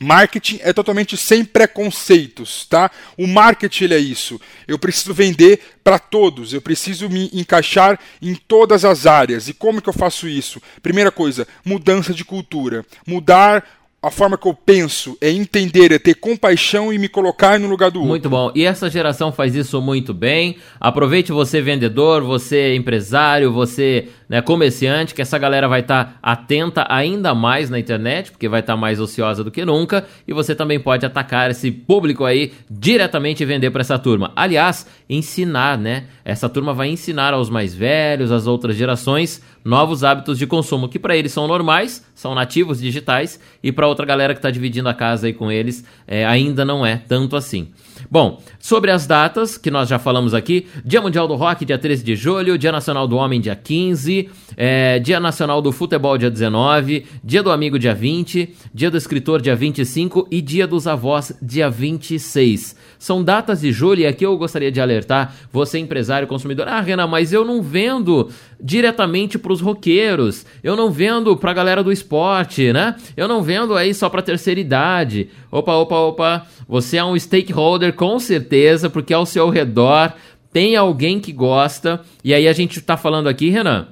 Marketing 0.00 0.60
é 0.62 0.72
totalmente 0.72 1.16
sem 1.16 1.44
preconceitos, 1.44 2.64
tá? 2.66 2.90
O 3.16 3.26
marketing 3.26 3.92
é 3.92 3.98
isso. 3.98 4.40
Eu 4.66 4.78
preciso 4.78 5.12
vender 5.12 5.60
para 5.82 5.98
todos, 5.98 6.52
eu 6.52 6.62
preciso 6.62 7.08
me 7.08 7.28
encaixar 7.32 7.98
em 8.22 8.34
todas 8.34 8.84
as 8.84 9.06
áreas. 9.06 9.48
E 9.48 9.54
como 9.54 9.82
que 9.82 9.88
eu 9.88 9.92
faço 9.92 10.28
isso? 10.28 10.62
Primeira 10.82 11.10
coisa, 11.10 11.48
mudança 11.64 12.14
de 12.14 12.24
cultura. 12.24 12.84
Mudar 13.06 13.64
a 14.00 14.12
forma 14.12 14.38
que 14.38 14.46
eu 14.46 14.54
penso 14.54 15.18
é 15.20 15.28
entender, 15.28 15.90
é 15.90 15.98
ter 15.98 16.14
compaixão 16.14 16.92
e 16.92 16.98
me 16.98 17.08
colocar 17.08 17.58
no 17.58 17.68
lugar 17.68 17.90
do 17.90 17.98
outro. 17.98 18.10
Muito 18.10 18.30
bom. 18.30 18.52
E 18.54 18.64
essa 18.64 18.88
geração 18.88 19.32
faz 19.32 19.56
isso 19.56 19.82
muito 19.82 20.14
bem. 20.14 20.58
Aproveite 20.78 21.32
você 21.32 21.60
vendedor, 21.60 22.22
você 22.22 22.76
empresário, 22.76 23.52
você 23.52 24.08
né, 24.28 24.42
comerciante, 24.42 25.14
que 25.14 25.22
essa 25.22 25.38
galera 25.38 25.66
vai 25.66 25.80
estar 25.80 26.04
tá 26.04 26.18
atenta 26.22 26.86
ainda 26.88 27.34
mais 27.34 27.70
na 27.70 27.78
internet, 27.78 28.30
porque 28.30 28.48
vai 28.48 28.60
estar 28.60 28.74
tá 28.74 28.76
mais 28.76 29.00
ociosa 29.00 29.42
do 29.42 29.50
que 29.50 29.64
nunca, 29.64 30.06
e 30.26 30.32
você 30.32 30.54
também 30.54 30.78
pode 30.78 31.06
atacar 31.06 31.50
esse 31.50 31.70
público 31.70 32.24
aí 32.24 32.52
diretamente 32.70 33.42
e 33.42 33.46
vender 33.46 33.70
para 33.70 33.80
essa 33.80 33.98
turma. 33.98 34.32
Aliás, 34.36 34.86
ensinar, 35.08 35.78
né? 35.78 36.04
Essa 36.24 36.48
turma 36.48 36.74
vai 36.74 36.88
ensinar 36.88 37.32
aos 37.32 37.48
mais 37.48 37.74
velhos, 37.74 38.30
às 38.30 38.46
outras 38.46 38.76
gerações, 38.76 39.42
novos 39.64 40.04
hábitos 40.04 40.38
de 40.38 40.46
consumo 40.46 40.88
que 40.88 40.98
para 40.98 41.16
eles 41.16 41.32
são 41.32 41.46
normais, 41.46 42.04
são 42.14 42.34
nativos 42.34 42.80
digitais, 42.80 43.40
e 43.62 43.72
para 43.72 43.88
outra 43.88 44.04
galera 44.04 44.34
que 44.34 44.38
está 44.38 44.50
dividindo 44.50 44.88
a 44.88 44.94
casa 44.94 45.26
aí 45.26 45.32
com 45.32 45.50
eles, 45.50 45.84
é, 46.06 46.26
ainda 46.26 46.64
não 46.64 46.84
é 46.84 46.96
tanto 46.96 47.36
assim. 47.36 47.68
Bom, 48.10 48.40
sobre 48.58 48.90
as 48.90 49.06
datas 49.06 49.58
que 49.58 49.70
nós 49.70 49.86
já 49.86 49.98
falamos 49.98 50.32
aqui: 50.32 50.66
Dia 50.82 51.02
Mundial 51.02 51.28
do 51.28 51.34
Rock, 51.34 51.66
dia 51.66 51.76
13 51.76 52.02
de 52.02 52.16
julho, 52.16 52.56
Dia 52.56 52.72
Nacional 52.72 53.06
do 53.06 53.16
Homem, 53.16 53.38
dia 53.38 53.54
15, 53.54 54.30
é, 54.56 54.98
Dia 54.98 55.20
Nacional 55.20 55.60
do 55.60 55.70
Futebol, 55.70 56.16
dia 56.16 56.30
19, 56.30 57.04
Dia 57.22 57.42
do 57.42 57.50
Amigo, 57.50 57.78
dia 57.78 57.94
20, 57.94 58.54
Dia 58.72 58.90
do 58.90 58.96
Escritor, 58.96 59.42
dia 59.42 59.54
25 59.54 60.26
e 60.30 60.40
Dia 60.40 60.66
dos 60.66 60.86
Avós, 60.86 61.34
dia 61.42 61.68
26. 61.68 62.74
São 62.98 63.22
datas 63.22 63.60
de 63.60 63.72
julho 63.72 64.00
e 64.00 64.06
aqui 64.06 64.24
eu 64.24 64.38
gostaria 64.38 64.72
de 64.72 64.80
alertar 64.80 65.34
você, 65.52 65.78
empresário, 65.78 66.26
consumidor. 66.26 66.66
Ah, 66.66 66.80
Renan, 66.80 67.06
mas 67.06 67.32
eu 67.32 67.44
não 67.44 67.60
vendo 67.60 68.30
diretamente 68.58 69.38
para 69.38 69.52
os 69.52 69.60
roqueiros, 69.60 70.46
eu 70.64 70.74
não 70.74 70.90
vendo 70.90 71.36
para 71.36 71.50
a 71.50 71.54
galera 71.54 71.84
do 71.84 71.92
esporte, 71.92 72.72
né? 72.72 72.96
Eu 73.16 73.28
não 73.28 73.42
vendo 73.42 73.76
aí 73.76 73.92
só 73.92 74.08
para 74.08 74.22
terceira 74.22 74.58
idade. 74.58 75.28
Opa, 75.50 75.74
opa, 75.74 75.96
opa. 75.96 76.46
Você 76.68 76.96
é 76.96 77.04
um 77.04 77.18
stakeholder 77.18 77.92
com 77.94 78.18
certeza, 78.18 78.90
porque 78.90 79.14
ao 79.14 79.26
seu 79.26 79.48
redor 79.48 80.12
tem 80.52 80.76
alguém 80.76 81.20
que 81.20 81.32
gosta. 81.32 82.00
E 82.22 82.34
aí 82.34 82.46
a 82.48 82.52
gente 82.52 82.78
está 82.78 82.96
falando 82.96 83.28
aqui, 83.28 83.50
Renan. 83.50 83.88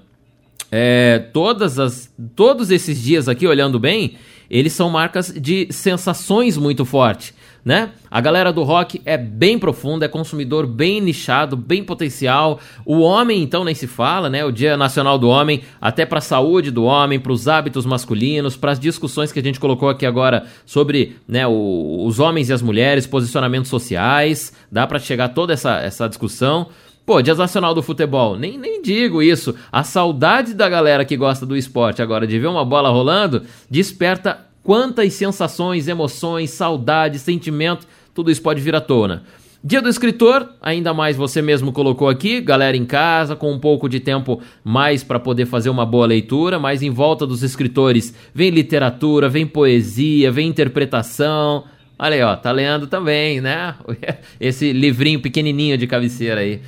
É, 0.71 1.19
todas 1.33 1.79
as, 1.79 2.13
todos 2.35 2.71
esses 2.71 3.01
dias 3.01 3.29
aqui, 3.29 3.47
olhando 3.47 3.79
bem, 3.79 4.17
eles 4.51 4.73
são 4.73 4.91
marcas 4.91 5.33
de 5.33 5.69
sensações 5.71 6.57
muito 6.57 6.85
fortes 6.85 7.36
né? 7.67 7.91
A 8.09 8.21
galera 8.21 8.53
do 8.53 8.63
rock 8.63 9.03
é 9.05 9.19
bem 9.19 9.59
profunda, 9.59 10.07
é 10.07 10.09
consumidor 10.09 10.69
bem 10.69 11.01
nichado, 11.01 11.57
bem 11.57 11.83
potencial. 11.83 12.61
O 12.85 13.01
homem, 13.01 13.43
então, 13.43 13.65
nem 13.65 13.75
se 13.75 13.89
fala, 13.89 14.31
né? 14.31 14.45
O 14.45 14.53
Dia 14.53 14.77
Nacional 14.77 15.19
do 15.19 15.29
Homem, 15.29 15.63
até 15.81 16.07
para 16.07 16.19
a 16.19 16.23
saúde 16.23 16.71
do 16.71 16.85
homem, 16.85 17.19
para 17.19 17.33
os 17.33 17.49
hábitos 17.49 17.85
masculinos, 17.85 18.57
para 18.57 18.71
as 18.71 18.79
discussões 18.79 19.33
que 19.33 19.41
a 19.41 19.43
gente 19.43 19.59
colocou 19.59 19.89
aqui 19.89 20.07
agora 20.07 20.47
sobre 20.65 21.17
né, 21.27 21.45
o, 21.45 22.05
os 22.07 22.21
homens 22.21 22.51
e 22.51 22.53
as 22.53 22.63
mulheres, 22.63 23.05
posicionamentos 23.05 23.69
sociais. 23.69 24.53
Dá 24.71 24.87
para 24.87 25.01
chegar 25.01 25.31
toda 25.31 25.53
essa, 25.53 25.81
essa 25.81 26.07
discussão. 26.07 26.69
Pô, 27.05 27.21
Dia 27.21 27.35
Nacional 27.35 27.75
do 27.75 27.83
Futebol, 27.83 28.37
nem, 28.37 28.57
nem 28.57 28.81
digo 28.81 29.21
isso. 29.21 29.57
A 29.73 29.83
saudade 29.83 30.55
da 30.55 30.69
galera 30.69 31.05
que 31.05 31.17
gosta 31.17 31.45
do 31.45 31.57
esporte 31.57 32.01
agora 32.01 32.29
de 32.29 32.39
ver 32.39 32.47
uma 32.47 32.65
bola 32.65 32.91
rolando 32.91 33.43
desperta 33.69 34.46
Quantas 34.67 35.13
sensações, 35.13 35.87
emoções, 35.87 36.51
saudade, 36.51 37.21
sentimento, 37.21 37.87
tudo 38.13 38.33
isso 38.33 38.43
pode 38.43 38.61
vir 38.61 38.75
à 38.75 38.81
tona. 38.81 39.23
Dia 39.63 39.81
do 39.81 39.89
escritor, 39.89 40.55
ainda 40.61 40.93
mais 40.93 41.17
você 41.17 41.41
mesmo 41.41 41.71
colocou 41.71 42.09
aqui, 42.09 42.41
galera 42.41 42.77
em 42.77 42.85
casa, 42.85 43.37
com 43.37 43.53
um 43.53 43.61
pouco 43.61 43.89
de 43.89 44.01
tempo 44.01 44.43
mais 44.65 45.05
para 45.05 45.21
poder 45.21 45.47
fazer 45.47 45.71
uma 45.71 45.87
boa 45.87 46.05
leitura, 46.05 46.59
mas 46.59 46.83
em 46.83 46.91
volta 46.91 47.25
dos 47.25 47.45
escritores 47.45 48.13
vem 48.35 48.51
literatura, 48.51 49.29
vem 49.29 49.47
poesia, 49.47 50.33
vem 50.33 50.49
interpretação. 50.49 51.63
Olha 51.97 52.17
aí, 52.17 52.23
ó, 52.23 52.35
tá 52.35 52.51
lendo 52.51 52.89
também, 52.89 53.41
né? 53.41 53.77
Esse 54.41 54.73
livrinho 54.73 55.21
pequenininho 55.21 55.79
de 55.79 55.87
cabeceira 55.87 56.41
aí. 56.41 56.61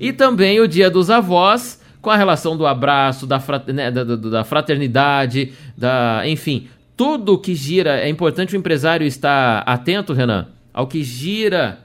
E 0.00 0.10
também 0.10 0.58
o 0.58 0.66
Dia 0.66 0.88
dos 0.88 1.10
Avós, 1.10 1.82
com 2.00 2.08
a 2.08 2.16
relação 2.16 2.56
do 2.56 2.66
abraço, 2.66 3.26
da, 3.26 3.38
né, 3.66 3.90
da, 3.90 4.04
da 4.04 4.42
fraternidade, 4.42 5.52
da, 5.76 6.22
enfim, 6.24 6.66
tudo 7.02 7.36
que 7.36 7.52
gira, 7.52 7.98
é 7.98 8.08
importante 8.08 8.54
o 8.54 8.56
empresário 8.56 9.04
estar 9.04 9.64
atento, 9.66 10.12
Renan, 10.12 10.46
ao 10.72 10.86
que 10.86 11.02
gira 11.02 11.80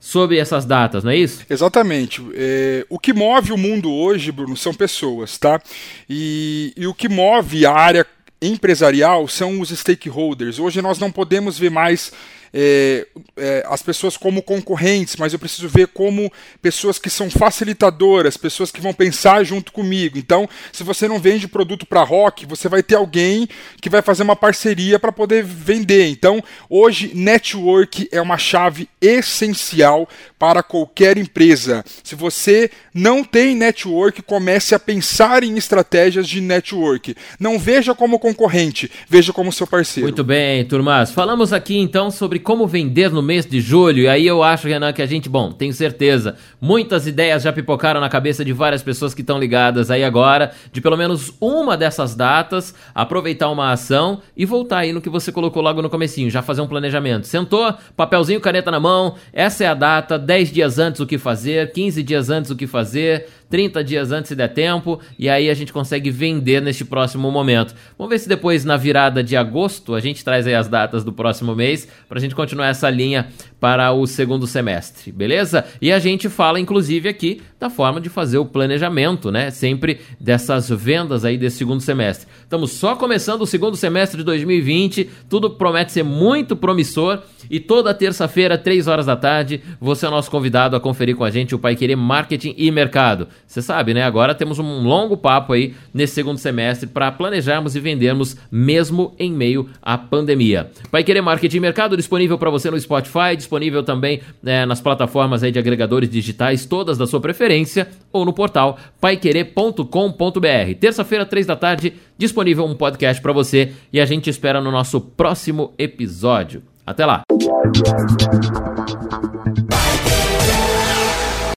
sobre 0.00 0.38
essas 0.38 0.64
datas, 0.64 1.04
não 1.04 1.12
é 1.12 1.16
isso? 1.16 1.44
Exatamente. 1.48 2.20
É, 2.34 2.84
o 2.90 2.98
que 2.98 3.12
move 3.12 3.52
o 3.52 3.56
mundo 3.56 3.92
hoje, 3.92 4.32
Bruno, 4.32 4.56
são 4.56 4.74
pessoas, 4.74 5.38
tá? 5.38 5.62
E, 6.10 6.72
e 6.76 6.84
o 6.84 6.92
que 6.92 7.08
move 7.08 7.64
a 7.64 7.72
área 7.72 8.04
empresarial 8.42 9.28
são 9.28 9.60
os 9.60 9.68
stakeholders. 9.68 10.58
Hoje 10.58 10.82
nós 10.82 10.98
não 10.98 11.12
podemos 11.12 11.56
ver 11.56 11.70
mais 11.70 12.12
é, 12.52 13.06
é, 13.36 13.66
as 13.68 13.82
pessoas 13.82 14.16
como 14.16 14.42
concorrentes, 14.42 15.16
mas 15.16 15.32
eu 15.32 15.38
preciso 15.38 15.68
ver 15.68 15.88
como 15.88 16.32
pessoas 16.60 16.98
que 16.98 17.10
são 17.10 17.30
facilitadoras, 17.30 18.36
pessoas 18.36 18.70
que 18.70 18.80
vão 18.80 18.92
pensar 18.92 19.44
junto 19.44 19.72
comigo. 19.72 20.18
Então, 20.18 20.48
se 20.72 20.82
você 20.82 21.08
não 21.08 21.18
vende 21.18 21.48
produto 21.48 21.86
para 21.86 22.02
rock, 22.02 22.46
você 22.46 22.68
vai 22.68 22.82
ter 22.82 22.96
alguém 22.96 23.48
que 23.80 23.90
vai 23.90 24.02
fazer 24.02 24.22
uma 24.22 24.36
parceria 24.36 24.98
para 24.98 25.12
poder 25.12 25.44
vender. 25.44 26.08
Então, 26.08 26.42
hoje, 26.68 27.12
network 27.14 28.08
é 28.12 28.20
uma 28.20 28.38
chave 28.38 28.88
essencial 29.00 30.08
para 30.38 30.62
qualquer 30.62 31.16
empresa. 31.16 31.84
Se 32.02 32.14
você 32.14 32.70
não 32.92 33.24
tem 33.24 33.54
network, 33.54 34.22
comece 34.22 34.74
a 34.74 34.78
pensar 34.78 35.42
em 35.42 35.56
estratégias 35.56 36.28
de 36.28 36.40
network. 36.40 37.16
Não 37.38 37.58
veja 37.58 37.94
como 37.94 38.18
concorrente, 38.18 38.90
veja 39.08 39.32
como 39.32 39.52
seu 39.52 39.66
parceiro. 39.66 40.08
Muito 40.08 40.24
bem, 40.24 40.64
turmas. 40.64 41.10
Falamos 41.10 41.52
aqui 41.52 41.76
então 41.78 42.10
sobre 42.10 42.35
como 42.38 42.66
vender 42.66 43.10
no 43.10 43.22
mês 43.22 43.46
de 43.46 43.60
julho. 43.60 44.02
E 44.02 44.08
aí 44.08 44.26
eu 44.26 44.42
acho, 44.42 44.68
Renan, 44.68 44.92
que 44.92 45.02
a 45.02 45.06
gente, 45.06 45.28
bom, 45.28 45.52
tenho 45.52 45.72
certeza, 45.72 46.36
muitas 46.60 47.06
ideias 47.06 47.42
já 47.42 47.52
pipocaram 47.52 48.00
na 48.00 48.08
cabeça 48.08 48.44
de 48.44 48.52
várias 48.52 48.82
pessoas 48.82 49.14
que 49.14 49.20
estão 49.20 49.38
ligadas 49.38 49.90
aí 49.90 50.04
agora, 50.04 50.52
de 50.72 50.80
pelo 50.80 50.96
menos 50.96 51.32
uma 51.40 51.76
dessas 51.76 52.14
datas, 52.14 52.74
aproveitar 52.94 53.50
uma 53.50 53.72
ação 53.72 54.20
e 54.36 54.44
voltar 54.44 54.78
aí 54.78 54.92
no 54.92 55.00
que 55.00 55.08
você 55.08 55.30
colocou 55.30 55.62
logo 55.62 55.82
no 55.82 55.90
comecinho, 55.90 56.30
já 56.30 56.42
fazer 56.42 56.60
um 56.60 56.66
planejamento. 56.66 57.26
Sentou, 57.26 57.74
papelzinho, 57.96 58.40
caneta 58.40 58.70
na 58.70 58.80
mão, 58.80 59.14
essa 59.32 59.64
é 59.64 59.66
a 59.66 59.74
data, 59.74 60.18
10 60.18 60.52
dias 60.52 60.78
antes 60.78 61.00
o 61.00 61.06
que 61.06 61.18
fazer, 61.18 61.72
15 61.72 62.02
dias 62.02 62.30
antes 62.30 62.50
o 62.50 62.56
que 62.56 62.66
fazer, 62.66 63.26
30 63.48 63.84
dias 63.84 64.12
antes 64.12 64.28
se 64.28 64.34
der 64.34 64.48
tempo, 64.48 65.00
e 65.18 65.28
aí 65.28 65.48
a 65.48 65.54
gente 65.54 65.72
consegue 65.72 66.10
vender 66.10 66.60
neste 66.60 66.84
próximo 66.84 67.30
momento. 67.30 67.74
Vamos 67.96 68.10
ver 68.10 68.18
se 68.18 68.28
depois 68.28 68.64
na 68.64 68.76
virada 68.76 69.22
de 69.22 69.36
agosto 69.36 69.94
a 69.94 70.00
gente 70.00 70.24
traz 70.24 70.46
aí 70.46 70.54
as 70.54 70.68
datas 70.68 71.04
do 71.04 71.12
próximo 71.12 71.54
mês 71.54 71.88
para 72.08 72.18
a 72.18 72.20
gente 72.26 72.36
continuar 72.36 72.68
essa 72.68 72.90
linha 72.90 73.28
para 73.58 73.90
o 73.92 74.06
segundo 74.06 74.46
semestre, 74.46 75.10
beleza? 75.10 75.64
E 75.80 75.90
a 75.90 75.98
gente 75.98 76.28
fala 76.28 76.60
inclusive 76.60 77.08
aqui 77.08 77.40
da 77.58 77.70
forma 77.70 78.00
de 78.00 78.10
fazer 78.10 78.36
o 78.36 78.44
planejamento, 78.44 79.30
né? 79.30 79.50
Sempre 79.50 80.00
dessas 80.20 80.68
vendas 80.68 81.24
aí 81.24 81.38
desse 81.38 81.56
segundo 81.56 81.80
semestre. 81.80 82.28
Estamos 82.42 82.72
só 82.72 82.94
começando 82.94 83.40
o 83.40 83.46
segundo 83.46 83.76
semestre 83.76 84.18
de 84.18 84.24
2020, 84.24 85.08
tudo 85.28 85.50
promete 85.50 85.92
ser 85.92 86.02
muito 86.02 86.54
promissor 86.54 87.22
e 87.48 87.58
toda 87.58 87.94
terça-feira, 87.94 88.58
3 88.58 88.88
horas 88.88 89.06
da 89.06 89.16
tarde, 89.16 89.62
você 89.80 90.04
é 90.04 90.10
nosso 90.10 90.30
convidado 90.30 90.76
a 90.76 90.80
conferir 90.80 91.16
com 91.16 91.24
a 91.24 91.30
gente 91.30 91.54
o 91.54 91.58
Pai 91.58 91.76
Querer 91.76 91.96
Marketing 91.96 92.54
e 92.58 92.70
Mercado. 92.70 93.28
Você 93.46 93.62
sabe, 93.62 93.94
né? 93.94 94.02
Agora 94.02 94.34
temos 94.34 94.58
um 94.58 94.82
longo 94.82 95.16
papo 95.16 95.52
aí 95.52 95.74
nesse 95.94 96.14
segundo 96.14 96.38
semestre 96.38 96.88
para 96.88 97.10
planejarmos 97.10 97.74
e 97.74 97.80
vendermos 97.80 98.36
mesmo 98.50 99.14
em 99.18 99.32
meio 99.32 99.68
à 99.80 99.96
pandemia. 99.96 100.70
Vai 100.90 101.02
querer 101.04 101.22
marketing 101.22 101.56
e 101.56 101.60
mercado 101.60 101.96
disponível 101.96 102.15
para 102.38 102.50
você 102.50 102.70
no 102.70 102.80
Spotify, 102.80 103.36
disponível 103.36 103.82
também 103.82 104.20
né, 104.42 104.64
nas 104.64 104.80
plataformas 104.80 105.42
aí 105.42 105.52
de 105.52 105.58
agregadores 105.58 106.08
digitais, 106.08 106.64
todas 106.64 106.96
da 106.96 107.06
sua 107.06 107.20
preferência, 107.20 107.88
ou 108.10 108.24
no 108.24 108.32
portal 108.32 108.78
paiquerer.com.br. 109.00 110.74
Terça-feira, 110.80 111.26
três 111.26 111.46
da 111.46 111.54
tarde, 111.54 111.92
disponível 112.16 112.64
um 112.64 112.74
podcast 112.74 113.22
para 113.22 113.32
você 113.32 113.72
e 113.92 114.00
a 114.00 114.06
gente 114.06 114.30
espera 114.30 114.60
no 114.60 114.70
nosso 114.70 115.00
próximo 115.00 115.74
episódio. 115.78 116.62
Até 116.86 117.04
lá! 117.04 117.22